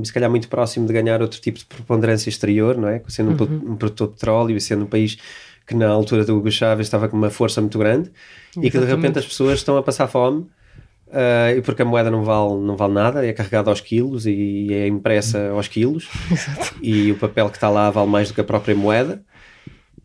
[0.05, 3.03] se calhar, muito próximo de ganhar outro tipo de preponderância exterior, não é?
[3.09, 3.63] Sendo uhum.
[3.67, 5.19] um, um, produtor de petróleo e sendo um país
[5.67, 8.13] que na altura do Hugo Chávez estava com uma força muito grande
[8.53, 8.67] Exatamente.
[8.67, 10.47] e que de repente as pessoas estão a passar fome
[11.09, 14.67] Uh, e porque a moeda não vale, não vale nada, é carregada aos quilos e
[14.73, 16.09] é impressa aos quilos
[16.83, 19.23] e o papel que está lá vale mais do que a própria moeda.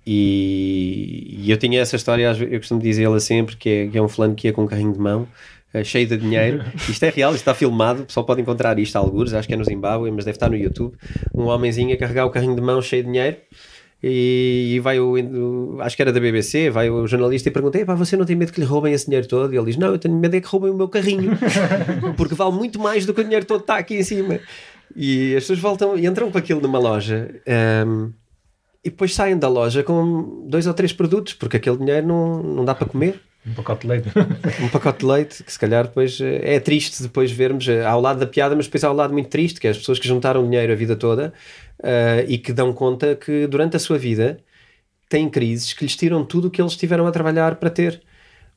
[0.05, 4.07] E, e eu tinha essa história, eu costumo dizê-la sempre, que é, que é um
[4.07, 5.27] fulano que ia com um carrinho de mão
[5.73, 6.63] uh, cheio de dinheiro.
[6.87, 9.53] Isto é real, isto está filmado, o pessoal pode encontrar isto a alguns, acho que
[9.53, 10.95] é no Zimbábue, mas deve estar no YouTube.
[11.33, 13.37] Um homenzinho a carregar o carrinho de mão cheio de dinheiro
[14.03, 17.83] e, e vai o, o, acho que era da BBC, vai o jornalista e pergunta:
[17.85, 19.53] Pá, você não tem medo que lhe roubem esse dinheiro todo?
[19.53, 21.37] E ele diz: Não, eu tenho medo é que roubem o meu carrinho,
[22.17, 24.39] porque vale muito mais do que o dinheiro todo está aqui em cima.
[24.95, 27.41] E as pessoas voltam e entram com aquilo numa loja
[27.87, 28.11] um,
[28.83, 32.65] e depois saem da loja com dois ou três produtos, porque aquele dinheiro não, não
[32.65, 33.21] dá para comer.
[33.45, 34.09] Um pacote de leite.
[34.61, 37.99] um pacote de leite, que se calhar depois eh, é triste depois vermos, eh, ao
[37.99, 40.07] lado da piada, mas depois há o lado muito triste, que é as pessoas que
[40.07, 41.33] juntaram dinheiro a vida toda
[41.79, 44.39] uh, e que dão conta que durante a sua vida
[45.09, 48.01] têm crises que lhes tiram tudo o que eles tiveram a trabalhar para ter.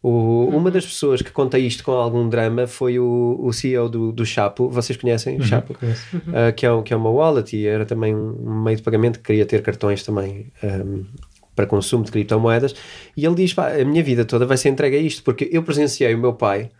[0.02, 4.12] O, uma das pessoas que conta isto com algum drama foi o, o CEO do,
[4.12, 4.68] do Chapo.
[4.68, 5.72] Vocês conhecem o uhum, Chapo?
[5.72, 9.24] Uh, que, é que é uma wallet e era também um meio de pagamento que
[9.24, 11.06] queria ter cartões também um,
[11.54, 12.74] para consumo de criptomoedas.
[13.16, 16.14] E ele diz: a minha vida toda vai ser entregue a isto, porque eu presenciei
[16.14, 16.70] o meu pai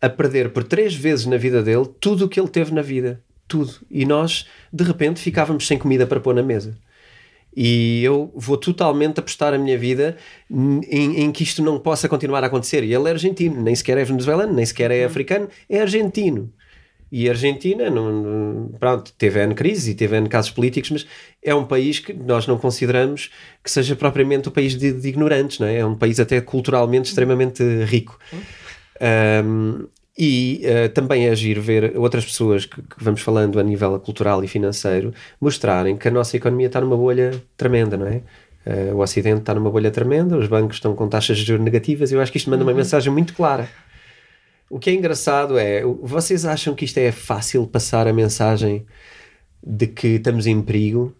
[0.00, 3.22] a perder por três vezes na vida dele tudo o que ele teve na vida
[3.52, 3.74] tudo.
[3.90, 6.74] E nós, de repente, ficávamos sem comida para pôr na mesa.
[7.54, 10.16] E eu vou totalmente apostar a minha vida
[10.50, 12.82] em, em, que isto não possa continuar a acontecer.
[12.82, 16.50] E ele é argentino, nem sequer é venezuelano, nem sequer é africano, é argentino.
[17.12, 21.06] E a Argentina, não, pronto, teve N crise e teve N casos políticos, mas
[21.44, 23.30] é um país que nós não consideramos
[23.62, 25.76] que seja propriamente o um país de, de, ignorantes, não é?
[25.76, 28.18] É um país até culturalmente extremamente rico.
[29.44, 33.98] Um, e uh, também é agir ver outras pessoas que, que, vamos falando a nível
[34.00, 38.22] cultural e financeiro mostrarem que a nossa economia está numa bolha tremenda, não é?
[38.64, 42.10] Uh, o Ocidente está numa bolha tremenda, os bancos estão com taxas de juros negativas
[42.10, 42.78] eu acho que isto manda uma uhum.
[42.78, 43.68] mensagem muito clara.
[44.70, 48.86] O que é engraçado é, vocês acham que isto é fácil passar a mensagem
[49.64, 51.14] de que estamos em perigo?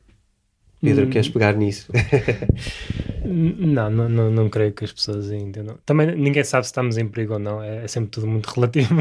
[0.81, 1.11] Pedro, hum.
[1.11, 1.91] queres pegar nisso?
[3.25, 5.79] Não, não, não, não, creio que as pessoas entendam.
[5.87, 8.97] Também ninguém sabe se estamos em perigo ou não, é, é sempre tudo muito relativo.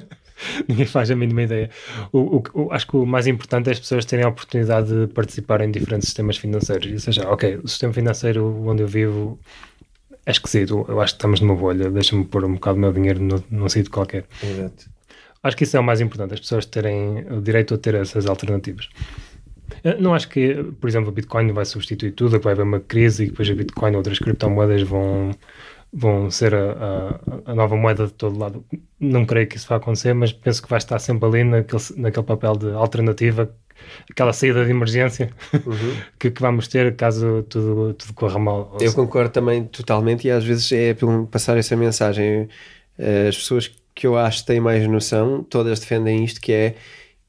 [0.66, 1.70] ninguém faz a mínima ideia.
[2.10, 5.12] O, o, o, acho que o mais importante é as pessoas terem a oportunidade de
[5.12, 6.90] participar em diferentes sistemas financeiros.
[6.90, 9.38] Ou seja, ok, o sistema financeiro onde eu vivo
[10.28, 13.18] é esquisito, eu acho que estamos numa bolha, deixa-me pôr um bocado do meu dinheiro
[13.18, 14.26] no, num sítio qualquer.
[14.42, 14.84] Exato.
[15.42, 18.26] Acho que isso é o mais importante, as pessoas terem o direito a ter essas
[18.26, 18.90] alternativas.
[19.98, 23.30] Não acho que, por exemplo, o Bitcoin vai substituir tudo, vai haver uma crise e
[23.30, 25.30] depois a Bitcoin e outras criptomoedas vão,
[25.90, 28.62] vão ser a, a, a, nova moeda de todo lado.
[29.00, 32.26] Não creio que isso vá acontecer, mas penso que vai estar sempre ali naquele, naquele
[32.26, 33.50] papel de alternativa,
[34.10, 35.96] aquela saída de emergência uhum.
[36.18, 38.76] que, que, vamos ter caso tudo, tudo corra mal.
[38.80, 42.48] Eu concordo também totalmente e às vezes é para passar essa mensagem.
[43.28, 46.74] As pessoas que eu acho que têm mais noção, todas defendem isto, que é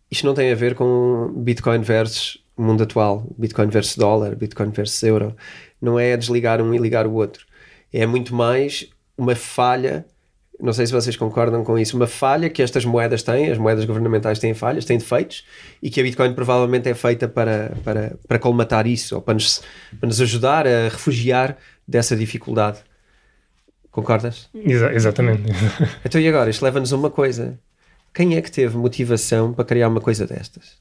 [0.09, 5.01] isto não tem a ver com Bitcoin versus mundo atual, Bitcoin versus dólar, Bitcoin versus
[5.03, 5.35] euro.
[5.81, 7.45] Não é desligar um e ligar o outro.
[7.93, 10.05] É muito mais uma falha
[10.61, 13.85] não sei se vocês concordam com isso, uma falha que estas moedas têm, as moedas
[13.85, 15.45] governamentais têm falhas, têm defeitos,
[15.81, 19.61] e que a Bitcoin provavelmente é feita para, para, para colmatar isso, ou para nos,
[19.99, 22.79] para nos ajudar a refugiar dessa dificuldade.
[23.91, 24.49] Concordas?
[24.53, 25.43] Exa exatamente.
[26.05, 26.49] Então e agora?
[26.49, 27.57] Isto leva-nos a uma coisa.
[28.13, 30.77] Quem é que teve motivação para criar uma coisa destas?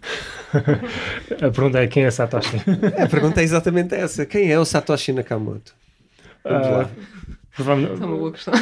[0.52, 2.56] a pergunta é quem é Satoshi?
[3.02, 4.24] A pergunta é exatamente essa.
[4.26, 5.74] Quem é o Satoshi Nakamoto?
[6.44, 6.90] Vamos Ah, lá.
[7.54, 8.54] provavelmente- É uma boa questão.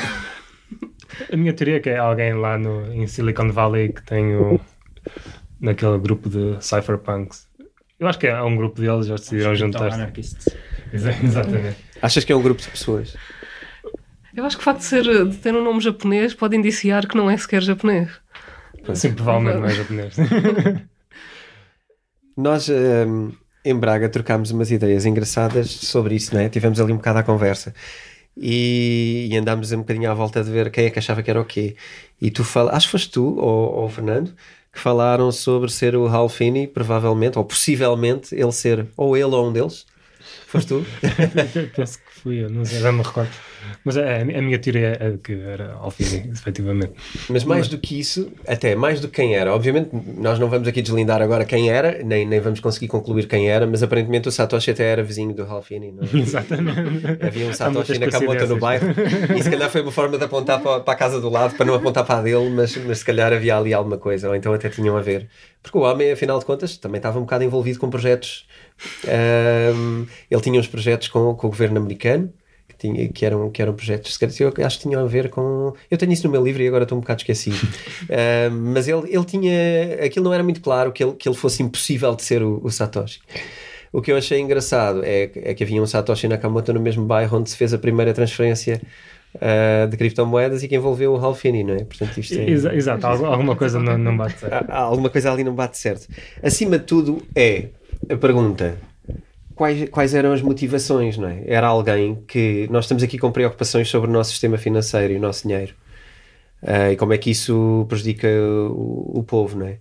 [1.32, 4.60] A minha teoria é que é alguém lá no, em Silicon Valley que tem o,
[5.60, 7.46] naquele grupo de cypherpunks.
[7.98, 9.94] Eu acho que é um grupo deles, eles decidiram Então, juntar-se.
[9.96, 10.56] anarchists.
[10.92, 11.76] Exa- Exatamente.
[12.00, 13.16] Achas que é um grupo de pessoas?
[14.34, 17.16] Eu acho que o facto de, ser, de ter um nome japonês pode indiciar que
[17.16, 18.08] não é sequer japonês.
[18.94, 20.14] Sim, provavelmente não é japonês.
[22.36, 23.32] Nós hum,
[23.64, 26.48] em Braga trocámos umas ideias engraçadas sobre isso, né?
[26.48, 27.74] Tivemos ali um bocado à conversa
[28.40, 31.40] e, e andámos um bocadinho à volta de ver quem é que achava que era
[31.40, 31.76] o quê.
[32.20, 34.34] E tu fala, acho que foste tu ou, ou o Fernando
[34.72, 39.52] que falaram sobre ser o Finney, provavelmente, ou possivelmente ele ser ou ele ou um
[39.52, 39.86] deles.
[40.46, 40.86] Foste tu?
[41.76, 43.30] Penso que fui eu, não sei, já me recordo.
[43.84, 46.92] Mas é, a minha teoria é que era Alfini, efetivamente.
[47.28, 50.66] Mas mais do que isso, até mais do que quem era, obviamente nós não vamos
[50.68, 54.32] aqui deslindar agora quem era, nem, nem vamos conseguir concluir quem era, mas aparentemente o
[54.32, 56.08] Satoshi até era vizinho do Hal Finney, não é?
[56.22, 57.26] Exatamente.
[57.26, 58.86] Havia um Satoshi muitas Nakamoto no bairro
[59.36, 61.66] e se calhar foi uma forma de apontar para, para a casa do lado, para
[61.66, 64.52] não apontar para a dele, mas, mas se calhar havia ali alguma coisa, ou então
[64.52, 65.28] até tinham a ver.
[65.62, 68.46] Porque o homem, afinal de contas, também estava um bocado envolvido com projetos.
[69.06, 72.32] Ahm, ele tinha uns projetos com, com o governo americano,
[72.68, 75.72] que, tinha, que, eram, que eram projetos secretos, eu acho que tinham a ver com.
[75.90, 77.56] Eu tenho isso no meu livro e agora estou um bocado esquecido.
[78.52, 80.04] Mas ele, ele tinha.
[80.04, 82.70] Aquilo não era muito claro que ele, que ele fosse impossível de ser o, o
[82.70, 83.20] Satoshi.
[83.92, 87.04] O que eu achei engraçado é, que- é que havia um Satoshi Nakamoto no mesmo
[87.06, 88.82] bairro onde se fez a primeira transferência
[89.40, 91.84] ah, de criptomoedas e que envolveu o Hal Finney, não é?
[91.84, 94.70] Portanto, isto é, Exa- Exato, algu- alguma coisa não, não bate certo.
[94.70, 96.06] alguma coisa ali não bate certo.
[96.42, 97.68] Acima de tudo é
[98.10, 98.76] a pergunta:
[99.54, 101.42] quais, quais eram as motivações, não é?
[101.46, 105.20] Era alguém que nós estamos aqui com preocupações sobre o nosso sistema financeiro e o
[105.20, 105.74] nosso dinheiro
[106.62, 109.78] Ah, e como é que isso prejudica o, o povo, não é?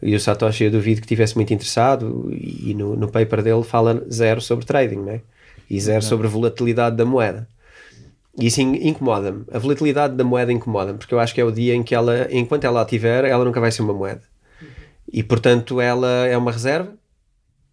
[0.00, 4.04] E o Satoshi eu duvido que estivesse muito interessado e no, no paper dele fala
[4.12, 5.20] zero sobre trading, não é?
[5.68, 7.48] E zero sobre volatilidade da moeda.
[8.38, 9.44] E isso in- incomoda-me.
[9.52, 12.28] A volatilidade da moeda incomoda-me, porque eu acho que é o dia em que ela,
[12.30, 14.22] enquanto ela a tiver, ela nunca vai ser uma moeda.
[15.12, 16.92] E portanto ela é uma reserva,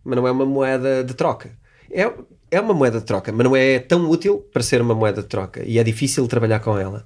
[0.06, 1.52] mas não é uma moeda de troca.
[1.92, 2.12] É,
[2.52, 5.28] é uma moeda de troca, mas não é tão útil para ser uma moeda de
[5.28, 5.64] troca.
[5.66, 7.06] E é difícil trabalhar com ela.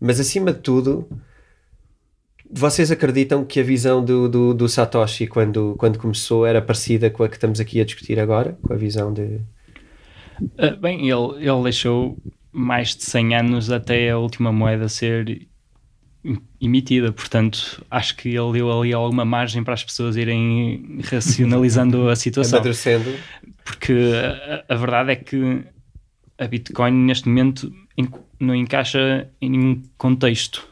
[0.00, 1.08] Mas acima de tudo,
[2.50, 7.24] vocês acreditam que a visão do, do, do Satoshi quando, quando começou era parecida com
[7.24, 8.56] a que estamos aqui a discutir agora?
[8.62, 9.40] Com a visão de.
[10.58, 12.16] Ah, bem, ele, ele deixou
[12.52, 15.46] mais de 100 anos até a última moeda ser
[16.60, 22.16] emitida, portanto acho que ele deu ali alguma margem para as pessoas irem racionalizando a
[22.16, 22.58] situação.
[22.58, 23.12] amadurecendo.
[23.64, 23.92] Porque
[24.68, 25.64] a, a verdade é que
[26.38, 28.08] a Bitcoin neste momento en-
[28.38, 30.66] não encaixa em nenhum contexto.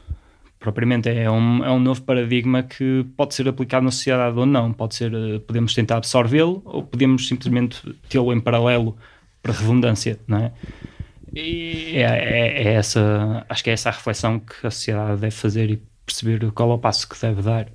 [0.58, 4.72] Propriamente é um, é um novo paradigma que pode ser aplicado na sociedade ou não.
[4.72, 8.94] Pode ser, eh, podemos tentar absorvê-lo ou podemos simplesmente tê-lo em paralelo
[9.42, 10.52] para redundância, não é?
[11.34, 15.34] E é, é- é essa, acho que é essa a reflexão que a sociedade deve
[15.34, 17.66] fazer e perceber qual é o passo que deve dar.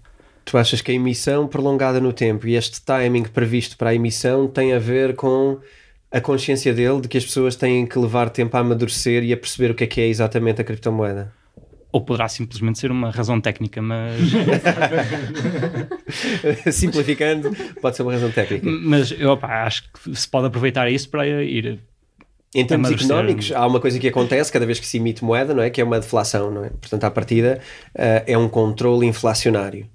[0.43, 4.47] Tu achas que a emissão prolongada no tempo e este timing previsto para a emissão
[4.47, 5.59] tem a ver com
[6.11, 9.37] a consciência dele de que as pessoas têm que levar tempo a amadurecer e a
[9.37, 11.33] perceber o que é que é exatamente a criptomoeda?
[11.91, 14.21] Ou poderá simplesmente ser uma razão técnica, mas
[16.71, 18.69] Simplificando, pode ser uma razão técnica.
[18.69, 21.79] Mas eu opá, acho que se pode aproveitar isso para ir.
[22.55, 25.61] Em termos económicos, há uma coisa que acontece cada vez que se emite moeda, não
[25.61, 25.69] é?
[25.69, 26.69] Que é uma deflação, não é?
[26.69, 27.59] Portanto, à partida,
[27.93, 29.87] eh, é um controle inflacionário.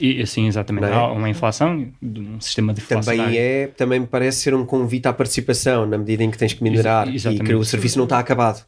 [0.00, 0.86] E, assim, exatamente.
[0.86, 0.92] É?
[0.92, 3.16] Há uma inflação um sistema de inflação.
[3.16, 6.52] Também é, também me parece ser um convite à participação, na medida em que tens
[6.52, 7.46] que minerar Ex- e exatamente.
[7.46, 8.64] que o serviço não está acabado.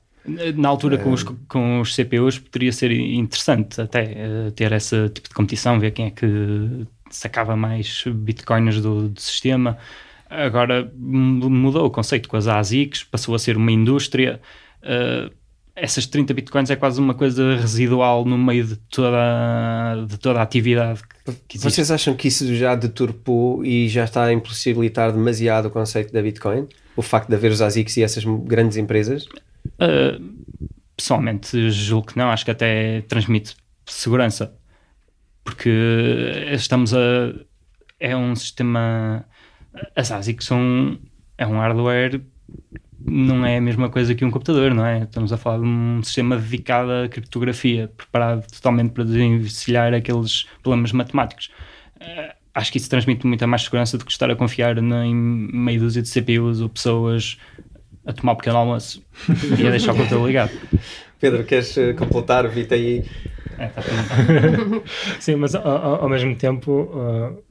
[0.54, 5.28] Na altura, com, os, com os CPUs, poderia ser interessante até eh, ter esse tipo
[5.28, 9.78] de competição, ver quem é que sacava mais bitcoins do, do sistema.
[10.32, 14.40] Agora mu- mudou o conceito com as ASICs, passou a ser uma indústria.
[14.82, 15.30] Eh,
[15.74, 20.42] essas 30 bitcoins é quase uma coisa residual no meio de toda, de toda a
[20.42, 21.00] atividade
[21.48, 21.70] que existe.
[21.70, 26.20] Vocês acham que isso já deturpou e já está a impossibilitar demasiado o conceito da
[26.20, 26.68] Bitcoin?
[26.94, 29.24] O facto de haver os ASICs e essas grandes empresas?
[29.80, 30.22] Uh,
[30.94, 34.54] pessoalmente julgo que não, acho que até transmite segurança
[35.44, 35.70] porque
[36.52, 37.32] estamos a
[37.98, 39.24] é um sistema
[39.96, 40.98] as ASICs são
[41.38, 42.20] é um hardware
[43.04, 45.02] não é a mesma coisa que um computador, não é?
[45.02, 50.92] Estamos a falar de um sistema dedicado à criptografia, preparado totalmente para desenvencilhar aqueles problemas
[50.92, 51.50] matemáticos.
[52.00, 55.78] Uh, acho que isso transmite muita mais segurança do que estar a confiar em meia
[55.78, 57.38] dúzia de CPUs ou pessoas
[58.04, 59.02] a tomar um pequeno almoço
[59.58, 60.52] e a deixar o computador ligado.
[61.18, 62.48] Pedro, queres eh, completar?
[62.48, 63.04] Vita aí.
[63.58, 63.82] É, tá
[65.20, 67.42] Sim, mas ao, ao mesmo tempo, uh,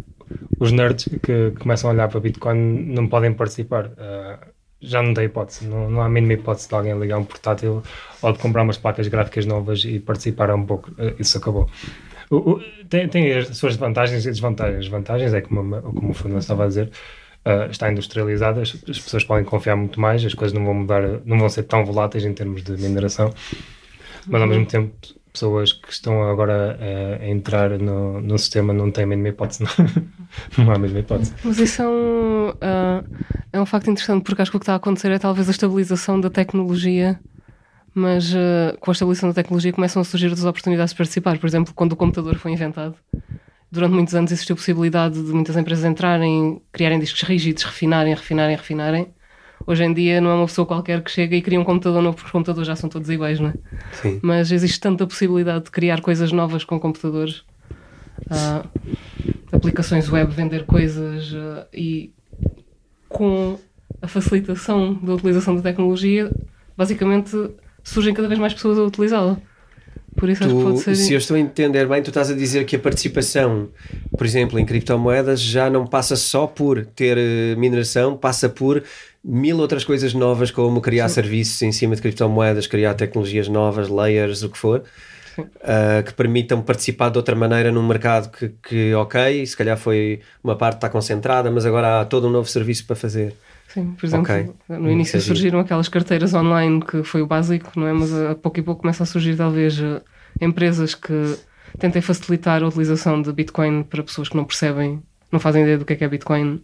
[0.61, 3.87] os nerds que começam a olhar para Bitcoin não podem participar.
[3.87, 4.37] Uh,
[4.79, 7.81] já não tem hipótese, não, não há a mínima hipótese de alguém ligar um portátil
[8.21, 10.91] ou de comprar umas placas gráficas novas e participar um pouco.
[10.91, 11.67] Uh, isso acabou.
[12.29, 14.81] O, o, tem, tem as suas vantagens e desvantagens.
[14.81, 16.91] As vantagens é, como, como o Fernando estava a dizer,
[17.43, 21.01] uh, está industrializada, as, as, pessoas podem confiar muito mais, as coisas não vão mudar,
[21.25, 23.33] não vão ser tão voláteis em termos de mineração,
[24.27, 24.93] mas ao mesmo tempo
[25.31, 29.63] pessoas que estão agora a, a entrar no, no, sistema não têm a mínima hipótese,
[29.63, 30.05] não,
[30.65, 31.33] não há a mesma hipótese.
[31.43, 33.17] Mas isso é um, uh,
[33.53, 35.51] é um facto interessante, porque acho que o que está a acontecer é talvez a
[35.51, 37.19] estabilização da tecnologia,
[37.93, 41.37] mas uh, com a estabilização da tecnologia começam a surgir as oportunidades de participar.
[41.37, 42.95] Por exemplo, quando o computador foi inventado,
[43.71, 48.55] durante muitos anos existiu a possibilidade de muitas empresas entrarem, criarem discos rígidos, refinarem, refinarem,
[48.55, 49.13] refinarem
[49.65, 52.15] Hoje em dia não é uma pessoa qualquer que chega e cria um computador novo,
[52.15, 53.53] porque os computadores já são todos iguais, não é?
[53.93, 54.19] Sim.
[54.21, 57.43] Mas existe tanta possibilidade de criar coisas novas com computadores,
[58.27, 58.67] uh,
[59.51, 62.13] aplicações web, vender coisas uh, e
[63.07, 63.57] com
[64.01, 66.31] a facilitação da utilização da tecnologia,
[66.75, 67.35] basicamente
[67.83, 69.37] surgem cada vez mais pessoas a utilizá-la.
[70.15, 70.95] Por isso tu, pode ser...
[70.95, 73.69] Se eu estou a entender bem, tu estás a dizer que a participação,
[74.17, 78.83] por exemplo, em criptomoedas já não passa só por ter eh, mineração, passa por
[79.23, 81.15] mil outras coisas novas, como criar Sim.
[81.15, 84.83] serviços em cima de criptomoedas, criar tecnologias novas, layers, o que for,
[85.37, 90.21] uh, que permitam participar de outra maneira num mercado que, que, ok, se calhar foi
[90.43, 93.33] uma parte está concentrada, mas agora há todo um novo serviço para fazer.
[93.73, 94.53] Sim, por exemplo, okay.
[94.69, 95.25] no início Entendi.
[95.25, 97.93] surgiram aquelas carteiras online que foi o básico, não é?
[97.93, 100.01] Mas a pouco e pouco começa a surgir talvez eh,
[100.41, 101.37] empresas que
[101.79, 105.85] tentem facilitar a utilização de Bitcoin para pessoas que não percebem, não fazem ideia do
[105.85, 106.61] que é que é Bitcoin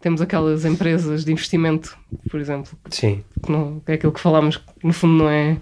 [0.00, 1.96] temos aquelas empresas de investimento,
[2.30, 2.72] por exemplo.
[2.88, 3.22] Sim.
[3.42, 5.58] Que, não, que é aquilo que falámos, que no fundo não é.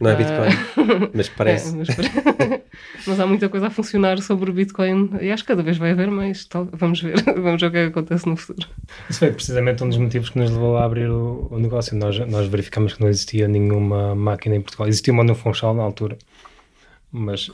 [0.00, 1.10] Não é Bitcoin, uh...
[1.14, 1.72] mas parece.
[1.72, 1.88] É, mas,
[3.06, 5.92] mas, há muita coisa a funcionar sobre o Bitcoin e acho que cada vez vai
[5.92, 6.44] haver mais.
[6.46, 6.68] Tal...
[6.72, 8.68] Vamos ver, vamos ver o que, é que acontece no futuro.
[9.08, 11.96] Isso foi precisamente um dos motivos que nos levou a abrir o, o negócio.
[11.96, 14.88] Nós, nós verificamos que não existia nenhuma máquina em Portugal.
[14.88, 16.18] Existia uma no Funchal na altura,
[17.12, 17.48] mas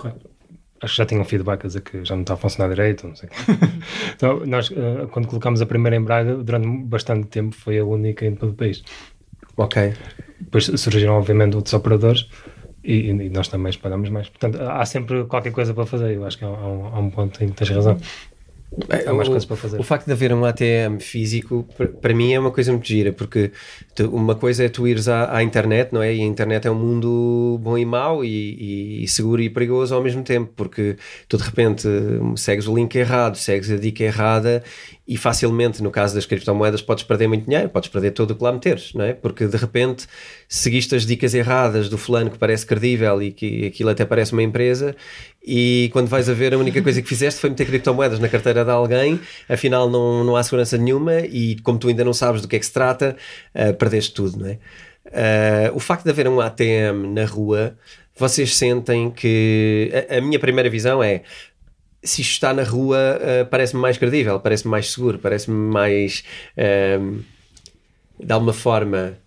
[0.82, 3.14] acho que já tinham feedback a dizer que já não está a funcionar direito, não
[3.14, 3.28] sei.
[4.14, 8.24] então, nós, uh, quando colocámos a primeira em Braga, durante bastante tempo foi a única
[8.24, 8.82] em todo o país.
[9.58, 9.92] Ok.
[10.40, 12.28] Depois surgiram, obviamente, outros operadores
[12.82, 14.28] e, e nós também espalhamos mais.
[14.28, 16.14] Portanto, há sempre qualquer coisa para fazer.
[16.14, 17.98] Eu acho que há, há, um, há um, ponto em que tens razão.
[19.06, 19.80] Há mais o, coisas para fazer.
[19.80, 21.66] O facto de haver um ATM físico,
[22.00, 23.50] para mim, é uma coisa muito gira, porque
[23.96, 26.14] tu, uma coisa é tu ires à, à, internet, não é?
[26.14, 30.00] E a internet é um mundo bom e mau, e, e, seguro e perigoso ao
[30.00, 30.96] mesmo tempo, porque
[31.28, 31.88] tu de repente
[32.36, 34.62] segues o link errado, segues a dica errada,
[35.10, 38.44] e facilmente, no caso das criptomoedas, podes perder muito dinheiro, podes perder todo o que
[38.44, 39.12] lá meteres, não é?
[39.12, 40.06] Porque de repente
[40.48, 44.42] seguiste as dicas erradas do fulano que parece credível e que aquilo até parece uma
[44.44, 44.94] empresa,
[45.44, 48.64] e quando vais a ver, a única coisa que fizeste foi meter criptomoedas na carteira
[48.64, 49.18] de alguém,
[49.48, 52.58] afinal não, não há segurança nenhuma, e como tu ainda não sabes do que é
[52.60, 53.16] que se trata,
[53.52, 54.58] uh, perdeste tudo, não é?
[55.06, 57.76] Uh, o facto de haver um ATM na rua,
[58.16, 59.90] vocês sentem que.
[60.08, 61.22] A, a minha primeira visão é
[62.02, 66.24] se isto está na rua, uh, parece-me mais credível, parece-me mais seguro, parece-me mais.
[66.56, 67.22] Uh,
[68.18, 69.18] de alguma forma.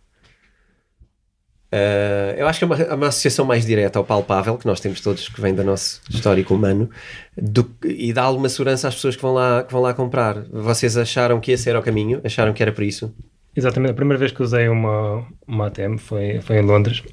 [1.73, 4.79] Uh, eu acho que é uma, é uma, associação mais direta ao palpável que nós
[4.79, 6.87] temos todos, que vem do nosso histórico humano,
[7.35, 10.43] do, e dá alguma segurança às pessoas que vão, lá, que vão lá comprar.
[10.51, 12.21] Vocês acharam que esse era o caminho?
[12.23, 13.11] Acharam que era por isso?
[13.55, 13.91] Exatamente.
[13.91, 17.03] A primeira vez que usei uma, uma ATM foi, foi em Londres,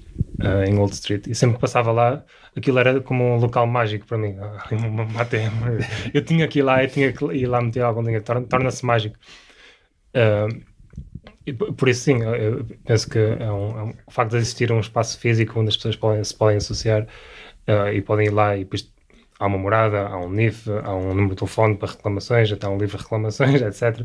[0.41, 2.23] uh, em Old Street, e sempre que passava lá
[2.57, 4.37] aquilo era como um local mágico para mim.
[6.13, 9.17] Eu tinha que ir lá, eu tinha que ir lá meter algum dinheiro, torna-se mágico.
[10.15, 10.71] Uh,
[11.77, 14.81] por isso, sim, eu penso que é um, é um, o facto de existir um
[14.81, 17.07] espaço físico onde as pessoas podem, se podem associar
[17.69, 18.91] uh, e podem ir lá e depois
[19.39, 22.77] há uma morada, há um NIF, há um número de telefone para reclamações, até um
[22.77, 24.01] livro de reclamações, etc.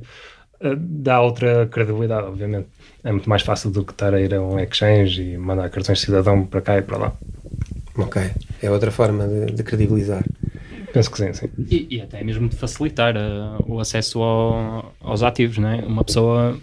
[0.61, 2.69] Uh, dá outra credibilidade, obviamente.
[3.03, 5.99] É muito mais fácil do que estar a ir a um exchange e mandar cartões
[5.99, 7.13] de cidadão para cá e para lá.
[7.97, 8.21] Ok,
[8.61, 10.23] é outra forma de, de credibilizar.
[10.95, 11.49] Penso que sim, sim.
[11.69, 15.81] E, e até mesmo de facilitar uh, o acesso ao, aos ativos, não é?
[15.81, 16.57] Uma pessoa,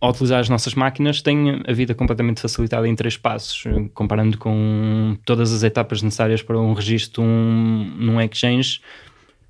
[0.00, 5.16] ao utilizar as nossas máquinas, tem a vida completamente facilitada em três passos, comparando com
[5.24, 8.80] todas as etapas necessárias para um registro um, num exchange.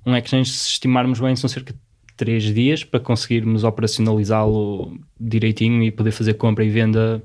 [0.03, 1.79] Um exchange, se estimarmos bem, são cerca de
[2.17, 7.21] três dias para conseguirmos operacionalizá-lo direitinho e poder fazer compra e venda.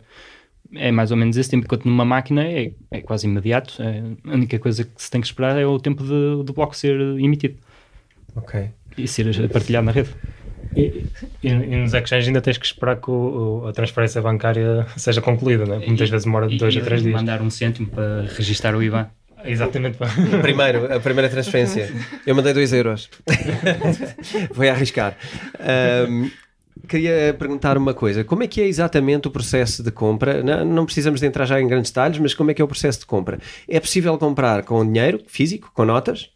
[0.74, 3.82] É mais ou menos esse tempo, enquanto numa máquina é, é quase imediato.
[3.82, 6.76] É, a única coisa que se tem que esperar é o tempo de- do bloco
[6.76, 7.56] ser emitido
[8.36, 8.68] Ok.
[8.96, 10.10] e ser partilhado na rede.
[10.76, 11.04] E,
[11.42, 15.22] e, e nos exchanges ainda tens que esperar que o- o- a transferência bancária seja
[15.22, 15.86] concluída, né?
[15.86, 17.14] Muitas vezes demora de dois E a três dias.
[17.14, 19.08] Mandar um cêntimo para registar o IBAN.
[19.44, 19.96] Exatamente.
[20.42, 21.90] Primeiro, a primeira transferência.
[22.26, 23.08] Eu mandei 2 euros.
[24.52, 25.16] Vou arriscar.
[25.60, 26.28] Ahm,
[26.86, 28.22] queria perguntar uma coisa.
[28.24, 30.42] Como é que é exatamente o processo de compra?
[30.42, 32.68] Não, não precisamos de entrar já em grandes detalhes, mas como é que é o
[32.68, 33.38] processo de compra?
[33.68, 36.30] É possível comprar com dinheiro físico, com notas?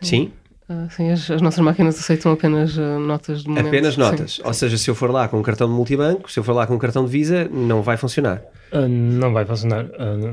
[0.00, 0.32] Sim.
[0.68, 3.68] Ah, sim, as, as nossas máquinas aceitam apenas ah, notas de momento.
[3.68, 4.00] Apenas sim.
[4.00, 4.40] notas.
[4.42, 6.66] Ou seja, se eu for lá com um cartão de multibanco, se eu for lá
[6.66, 8.42] com um cartão de Visa, não vai funcionar.
[8.72, 9.86] Ah, não vai funcionar.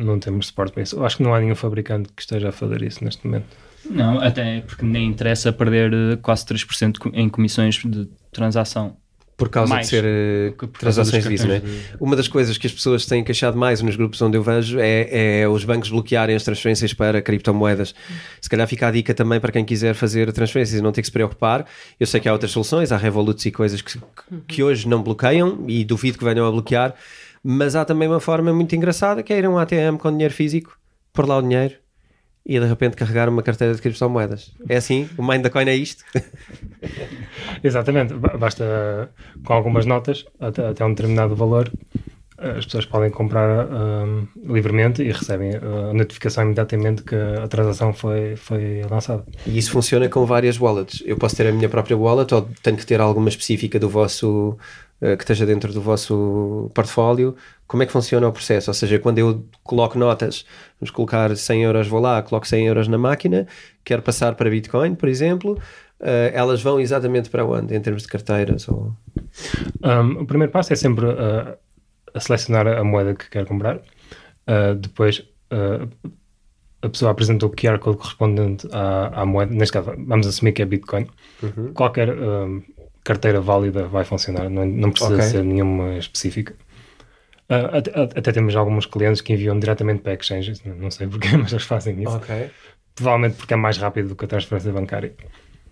[0.03, 0.95] Não temos suporte para isso.
[0.95, 3.45] Eu acho que não há nenhum fabricante que esteja a fazer isso neste momento.
[3.89, 8.95] Não, até porque nem interessa perder quase 3% co- em comissões de transação.
[9.41, 11.59] Por causa Mais de ser causa transações Visa, não é?
[11.59, 14.43] cartões de- Uma das coisas que as pessoas têm queixado mais nos grupos onde eu
[14.43, 17.95] vejo é, é os bancos bloquearem as transferências para criptomoedas.
[18.39, 21.07] Se calhar fica a dica também para quem quiser fazer transferências e não ter que
[21.07, 21.65] se preocupar.
[21.99, 23.99] Eu sei que há outras soluções, há Revoluts e coisas que,
[24.47, 26.93] que hoje não bloqueiam e duvido que venham a bloquear,
[27.43, 30.33] mas há também uma forma muito engraçada que é ir a um ATM com dinheiro
[30.35, 30.77] físico,
[31.11, 31.73] pôr lá o dinheiro
[32.45, 34.51] e de repente carregar uma carteira de criptomoedas.
[34.67, 35.07] É assim?
[35.17, 36.03] O Mind da Coin é isto?
[37.63, 38.13] Exatamente.
[38.13, 39.09] Ba- Basta
[39.45, 41.71] com algumas notas, até, até um determinado valor,
[42.37, 47.93] as pessoas podem comprar ah, livremente e recebem ah, a notificação imediatamente que a transação
[47.93, 49.23] foi, foi lançada.
[49.45, 51.03] E isso funciona com várias wallets.
[51.05, 54.57] Eu posso ter a minha própria wallet ou tenho que ter alguma específica do vosso
[55.01, 57.35] eh, que esteja dentro do vosso portfólio.
[57.67, 58.69] Como é que funciona o processo?
[58.69, 60.45] Ou seja, quando eu coloco notas,
[60.79, 63.47] vamos colocar 100 euros, vou lá, coloco 100 euros na máquina,
[63.83, 65.57] quero passar para Bitcoin, por exemplo,
[66.01, 67.75] eh, elas vão exatamente para onde?
[67.75, 68.67] Em termos de carteiras?
[68.67, 68.95] Ou...
[69.83, 71.57] Um, o primeiro passo é sempre uh,
[72.13, 73.77] a selecionar a moeda que quer comprar.
[73.77, 75.19] Uh, depois
[75.51, 75.87] uh,
[76.81, 79.53] a pessoa apresenta o QR Code correspondente à, à moeda.
[79.53, 81.07] Neste caso, vamos assumir que é Bitcoin.
[81.75, 82.63] Qualquer um,
[83.03, 85.25] carteira válida vai funcionar, não, não precisa Ok.
[85.25, 86.53] ser nenhuma específica.
[87.49, 91.51] Uh, até, até temos alguns clientes que enviam diretamente para exchanges, não, sei porquê, mas
[91.51, 92.19] eles fazem isso.
[92.95, 95.13] Provavelmente porque é mais rápido do que a transferência bancária.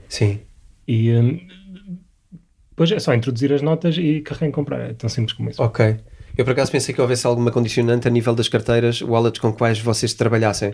[0.07, 0.41] Sim.
[0.87, 1.39] E um,
[2.71, 4.79] depois é só introduzir as notas e carregar em comprar.
[4.79, 5.61] É tão simples como isso.
[5.61, 5.97] Ok.
[6.37, 9.79] Eu por acaso pensei que houvesse alguma condicionante a nível das carteiras, wallets com quais
[9.79, 10.73] vocês trabalhassem.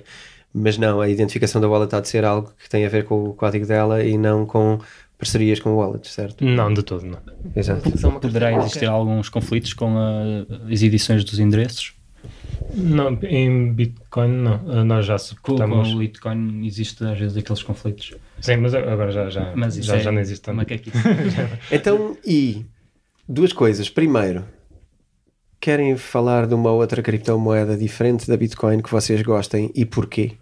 [0.53, 3.25] Mas não, a identificação da wallet há de ser algo que tem a ver com
[3.25, 4.79] o código dela e não com
[5.17, 6.43] parcerias com wallets, certo?
[6.43, 7.19] Não, de todo, não.
[7.55, 7.89] Exato.
[8.19, 11.93] Poderá existir alguns conflitos com a- as edições dos endereços?
[12.73, 14.55] Não, em Bitcoin não.
[14.65, 15.93] Uh, Nós já Com, com suportamos.
[15.93, 18.15] o Bitcoin existe às vezes aqueles conflitos.
[18.41, 20.65] Sim, mas agora já, já, Mas já, é já não existe tanto.
[21.71, 22.65] Então, e
[23.29, 23.87] duas coisas.
[23.89, 24.43] Primeiro,
[25.61, 30.33] querem falar de uma outra criptomoeda diferente da Bitcoin que vocês gostem e porquê?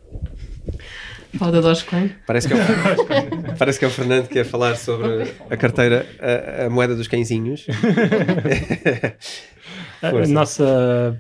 [1.38, 2.12] Fala da Dogecoin.
[2.28, 6.06] Parece que é o, parece que é o Fernando que quer falar sobre a carteira,
[6.20, 7.66] a, a moeda dos cãezinhos.
[10.02, 11.18] A- nossa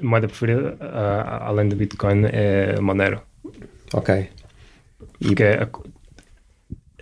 [0.00, 3.20] moeda preferida, uh, além do Bitcoin, é Monero.
[3.92, 4.28] ok.
[5.20, 5.68] Porque é,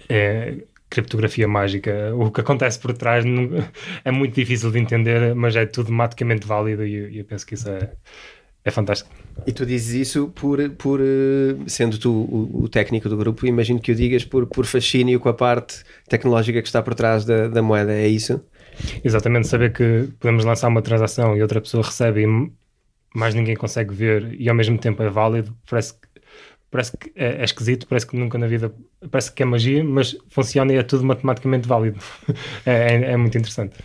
[0.09, 0.55] é
[0.88, 2.14] criptografia mágica.
[2.16, 3.51] O que acontece por trás não-
[4.05, 7.46] é muito difícil de entender, mas é tudo matematicamente válido e, eu- e eu penso
[7.46, 7.90] que isso é,
[8.64, 9.11] é fantástico.
[9.46, 13.80] E tu dizes isso por, por eh, sendo tu o, o técnico do grupo, imagino
[13.80, 17.48] que o digas por, por fascínio com a parte tecnológica que está por trás da,
[17.48, 18.44] da moeda, é isso?
[19.04, 22.26] Exatamente, saber que podemos lançar uma transação e outra pessoa recebe e
[23.14, 26.08] mais ninguém consegue ver e ao mesmo tempo é válido, parece que,
[26.70, 28.72] parece que é, é esquisito, parece que nunca na vida,
[29.11, 31.98] parece que é magia, mas funciona e é tudo matematicamente válido.
[32.66, 33.76] é, é- é muito interessante.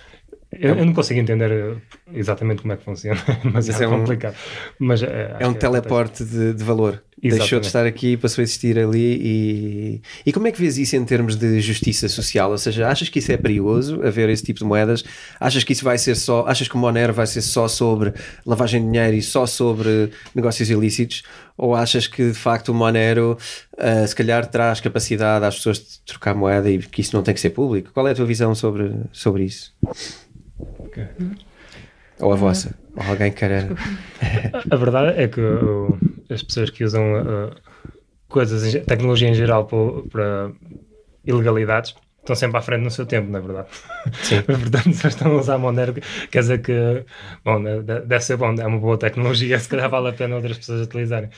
[0.60, 1.76] Eu, eu não consigo entender eh,
[2.14, 4.36] exatamente como é que funciona, mas, Mas é, é um- complicado.
[4.80, 5.60] Mas, eh, acho É um que fantástico.
[5.60, 7.01] teleporte de, de valor.
[7.18, 7.66] Deixou de Exatamente.
[7.68, 9.18] estar aqui e passou a existir ali.
[9.24, 10.01] E...
[10.28, 12.51] e como é que vês isso em termos de justiça social?
[12.51, 15.03] Ou seja, achas que isso é perigoso, haver esse tipo de moedas?
[15.39, 16.45] Achas que isso vai ser só.
[16.45, 18.14] Achas que o Monero vai ser só sobre
[18.45, 21.24] lavagem de dinheiro e só sobre negócios ilícitos?
[21.58, 23.38] Ou achas que de facto o Monero
[23.78, 27.34] ah, se calhar traz capacidade às pessoas de trocar moeda e que isso não tem
[27.34, 27.91] que ser público?
[27.93, 29.74] Qual é a tua visão sobre, sobre isso?
[30.95, 31.07] Ok.
[32.21, 32.73] Ou a vossa?
[32.95, 33.67] Ou alguém queira.
[34.71, 37.55] A verdade é que uh, as pessoas que usam uh,
[38.29, 40.51] coisas, tecnologia em geral para, para
[41.25, 43.67] ilegalidades estão sempre à frente no seu tempo, na verdade.
[44.23, 44.41] Sim.
[44.47, 45.93] Portanto, se estão a usar Monero,
[46.31, 47.05] quer dizer que,
[47.43, 50.57] bom, de- deve ser bom, é uma boa tecnologia, se calhar vale a pena outras
[50.57, 51.29] pessoas utilizarem.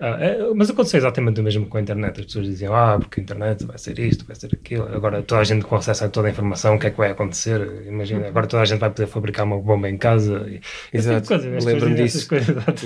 [0.00, 2.20] Ah, é, mas aconteceu exatamente o mesmo com a internet.
[2.20, 4.84] As pessoas diziam, ah, porque a internet vai ser isto, vai ser aquilo.
[4.94, 7.10] Agora toda a gente com acesso a toda a informação, o que é que vai
[7.10, 7.84] acontecer?
[7.86, 10.46] Imagina, agora toda a gente vai poder fabricar uma bomba em casa.
[10.48, 10.60] E,
[10.92, 12.28] Exato, lembro-me disso.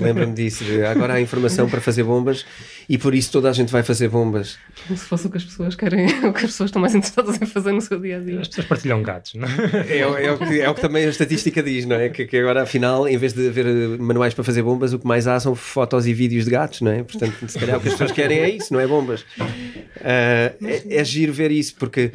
[0.00, 0.64] Lembro-me disso.
[0.90, 2.44] Agora há informação para fazer bombas
[2.88, 4.58] e por isso toda a gente vai fazer bombas.
[4.86, 7.40] Como se fosse o que as pessoas querem, o que as pessoas estão mais interessadas
[7.40, 8.40] em fazer no seu dia a dia.
[8.40, 9.88] As pessoas partilham gatos, não é?
[9.88, 12.08] É, é, o, que, é o que também a estatística diz, não é?
[12.08, 15.26] Que, que agora afinal, em vez de haver manuais para fazer bombas, o que mais
[15.26, 16.97] há são fotos e vídeos de gatos, não é?
[17.04, 19.22] Portanto, se calhar o que as pessoas querem é isso, não é bombas.
[19.22, 22.12] Uh, é, é giro ver isso, porque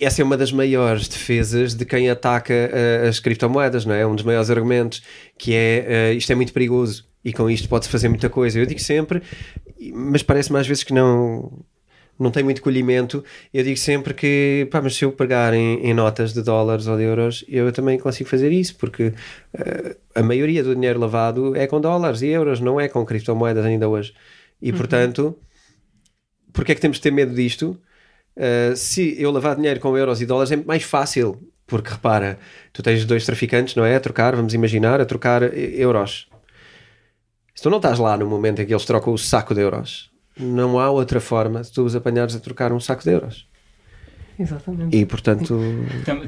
[0.00, 4.06] essa é uma das maiores defesas de quem ataca uh, as criptomoedas, não é?
[4.06, 5.02] Um dos maiores argumentos,
[5.38, 8.58] que é uh, isto é muito perigoso e com isto pode-se fazer muita coisa.
[8.58, 9.22] Eu digo sempre,
[9.92, 11.64] mas parece-me às vezes que não
[12.18, 13.24] não tem muito colhimento.
[13.52, 16.96] Eu digo sempre que, pá, mas se eu pegar em, em, notas de dólares ou
[16.96, 21.66] de euros, eu também consigo fazer isso, porque uh, a maioria do dinheiro lavado é
[21.66, 24.14] com dólares e euros, não é com criptomoedas ainda hoje.
[24.60, 24.76] E uhum.
[24.76, 25.38] portanto,
[26.52, 27.78] porque é que temos de ter medo disto?
[28.36, 32.38] Uh, se eu lavar dinheiro com euros e dólares é mais fácil, porque repara,
[32.72, 33.96] tu tens dois traficantes, não é?
[33.96, 36.28] A trocar, vamos imaginar, a trocar euros.
[37.54, 40.11] Se tu não estás lá no momento em que eles trocam o saco de euros,
[40.38, 43.46] não há outra forma se tu os apanhares a trocar um saco de euros.
[44.38, 44.96] Exatamente.
[44.96, 45.58] E portanto.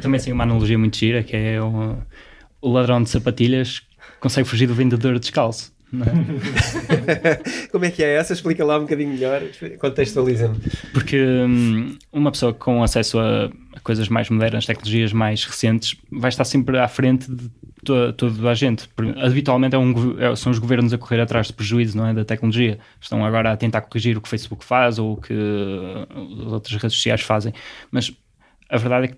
[0.00, 1.96] Também tem uma analogia muito gira que é o,
[2.60, 3.82] o ladrão de sapatilhas
[4.20, 5.72] consegue fugir do vendedor descalço.
[5.94, 7.68] É?
[7.70, 8.32] Como é que é essa?
[8.32, 9.42] Explica lá um bocadinho melhor,
[9.78, 10.56] contextualiza-me.
[10.92, 13.50] Porque hum, uma pessoa com acesso a,
[13.84, 17.50] coisas mais modernas, tecnologias mais recentes, vai estar sempre à frente de
[17.84, 18.88] toda, toda a gente.
[19.22, 22.24] Habitualmente é um, é, são os governos a correr atrás de prejuízo não é, da
[22.24, 22.78] tecnologia.
[23.00, 26.74] Estão agora a tentar corrigir o que o Facebook faz ou o que uh, outras
[26.74, 27.52] redes sociais fazem.
[27.92, 28.10] Mas
[28.68, 29.16] a verdade é que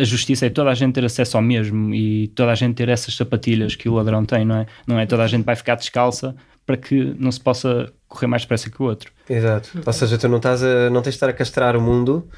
[0.00, 2.88] a justiça é toda a gente ter acesso ao mesmo e toda a gente ter
[2.88, 4.66] essas sapatilhas que o ladrão tem, não é?
[4.84, 6.34] Não é toda a gente vai ficar descalça
[6.66, 9.12] para que não se possa correr mais depressa que o outro.
[9.28, 9.70] Exato.
[9.84, 12.32] Ou seja, tu não, estás a, não tens de estar a castrar o mundo uh,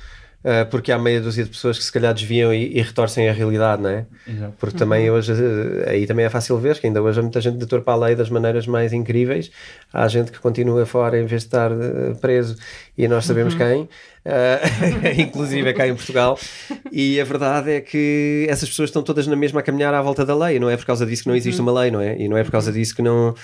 [0.71, 3.83] porque há meia dúzia de pessoas que se calhar desviam e, e retorcem a realidade,
[3.83, 4.07] não é?
[4.29, 4.55] Exato.
[4.59, 5.17] Porque também uhum.
[5.17, 7.97] hoje, uh, aí também é fácil ver que ainda hoje há muita gente deturpa a
[7.97, 9.51] lei das maneiras mais incríveis.
[9.93, 12.57] Há gente que continua fora em vez de estar uh, preso
[12.97, 13.59] e nós sabemos uhum.
[13.59, 13.89] quem
[14.27, 16.39] uh, inclusive cá em Portugal,
[16.91, 20.25] e a verdade é que essas pessoas estão todas na mesma a caminhar à volta
[20.25, 21.69] da lei, não é por causa disso que não existe uhum.
[21.69, 22.21] uma lei, não é?
[22.21, 23.35] E não é por causa disso que, não,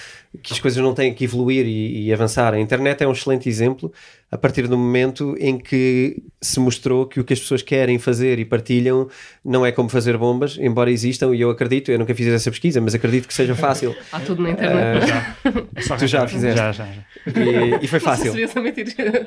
[0.43, 2.55] que as coisas não têm que evoluir e, e avançar.
[2.55, 3.93] A internet é um excelente exemplo
[4.33, 8.39] a partir do momento em que se mostrou que o que as pessoas querem fazer
[8.39, 9.07] e partilham
[9.45, 12.81] não é como fazer bombas, embora existam, e eu acredito, eu nunca fiz essa pesquisa,
[12.81, 13.95] mas acredito que seja fácil.
[14.11, 15.05] Há tudo na internet.
[15.05, 15.97] Uh, já.
[15.99, 16.57] tu já fizeste.
[16.57, 17.03] Já, já, já.
[17.27, 18.33] E, e, foi fácil.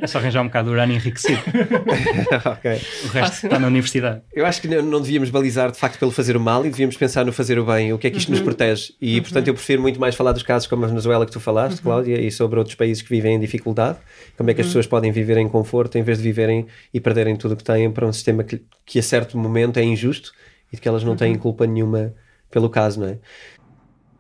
[0.02, 1.40] É só arranjar um bocado de urânio enriquecido.
[2.58, 2.80] okay.
[3.06, 4.22] O resto está na universidade.
[4.34, 7.26] Eu acho que não devíamos balizar de facto pelo fazer o mal e devíamos pensar
[7.26, 8.36] no fazer o bem, o que é que isto uhum.
[8.36, 8.94] nos protege.
[9.02, 9.22] E uhum.
[9.24, 11.84] portanto eu prefiro muito mais falar dos casos como a Venezuela que tu falaste, uhum.
[11.84, 13.98] Cláudia, e sobre outros países que vivem em dificuldade,
[14.38, 14.72] como é que as uhum.
[14.72, 17.92] pessoas podem viver em conforto em vez de viverem e perderem tudo o que têm
[17.92, 20.32] para um sistema que, que a certo momento é injusto
[20.72, 21.40] e de que elas não têm uhum.
[21.40, 22.14] culpa nenhuma
[22.56, 23.18] pelo caso, não é?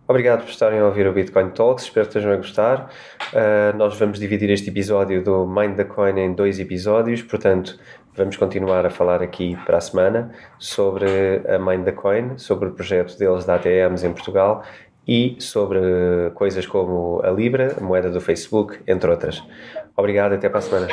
[0.07, 2.91] Obrigado por estarem a ouvir o Bitcoin Talks, espero que estejam a gostar.
[3.33, 7.79] Uh, nós vamos dividir este episódio do Mind the Coin em dois episódios, portanto,
[8.15, 12.71] vamos continuar a falar aqui para a semana sobre a Mind the Coin, sobre o
[12.73, 14.63] projeto deles da ATMs em Portugal
[15.07, 15.79] e sobre
[16.35, 19.41] coisas como a Libra, a moeda do Facebook, entre outras.
[19.97, 20.87] Obrigado até para a semana.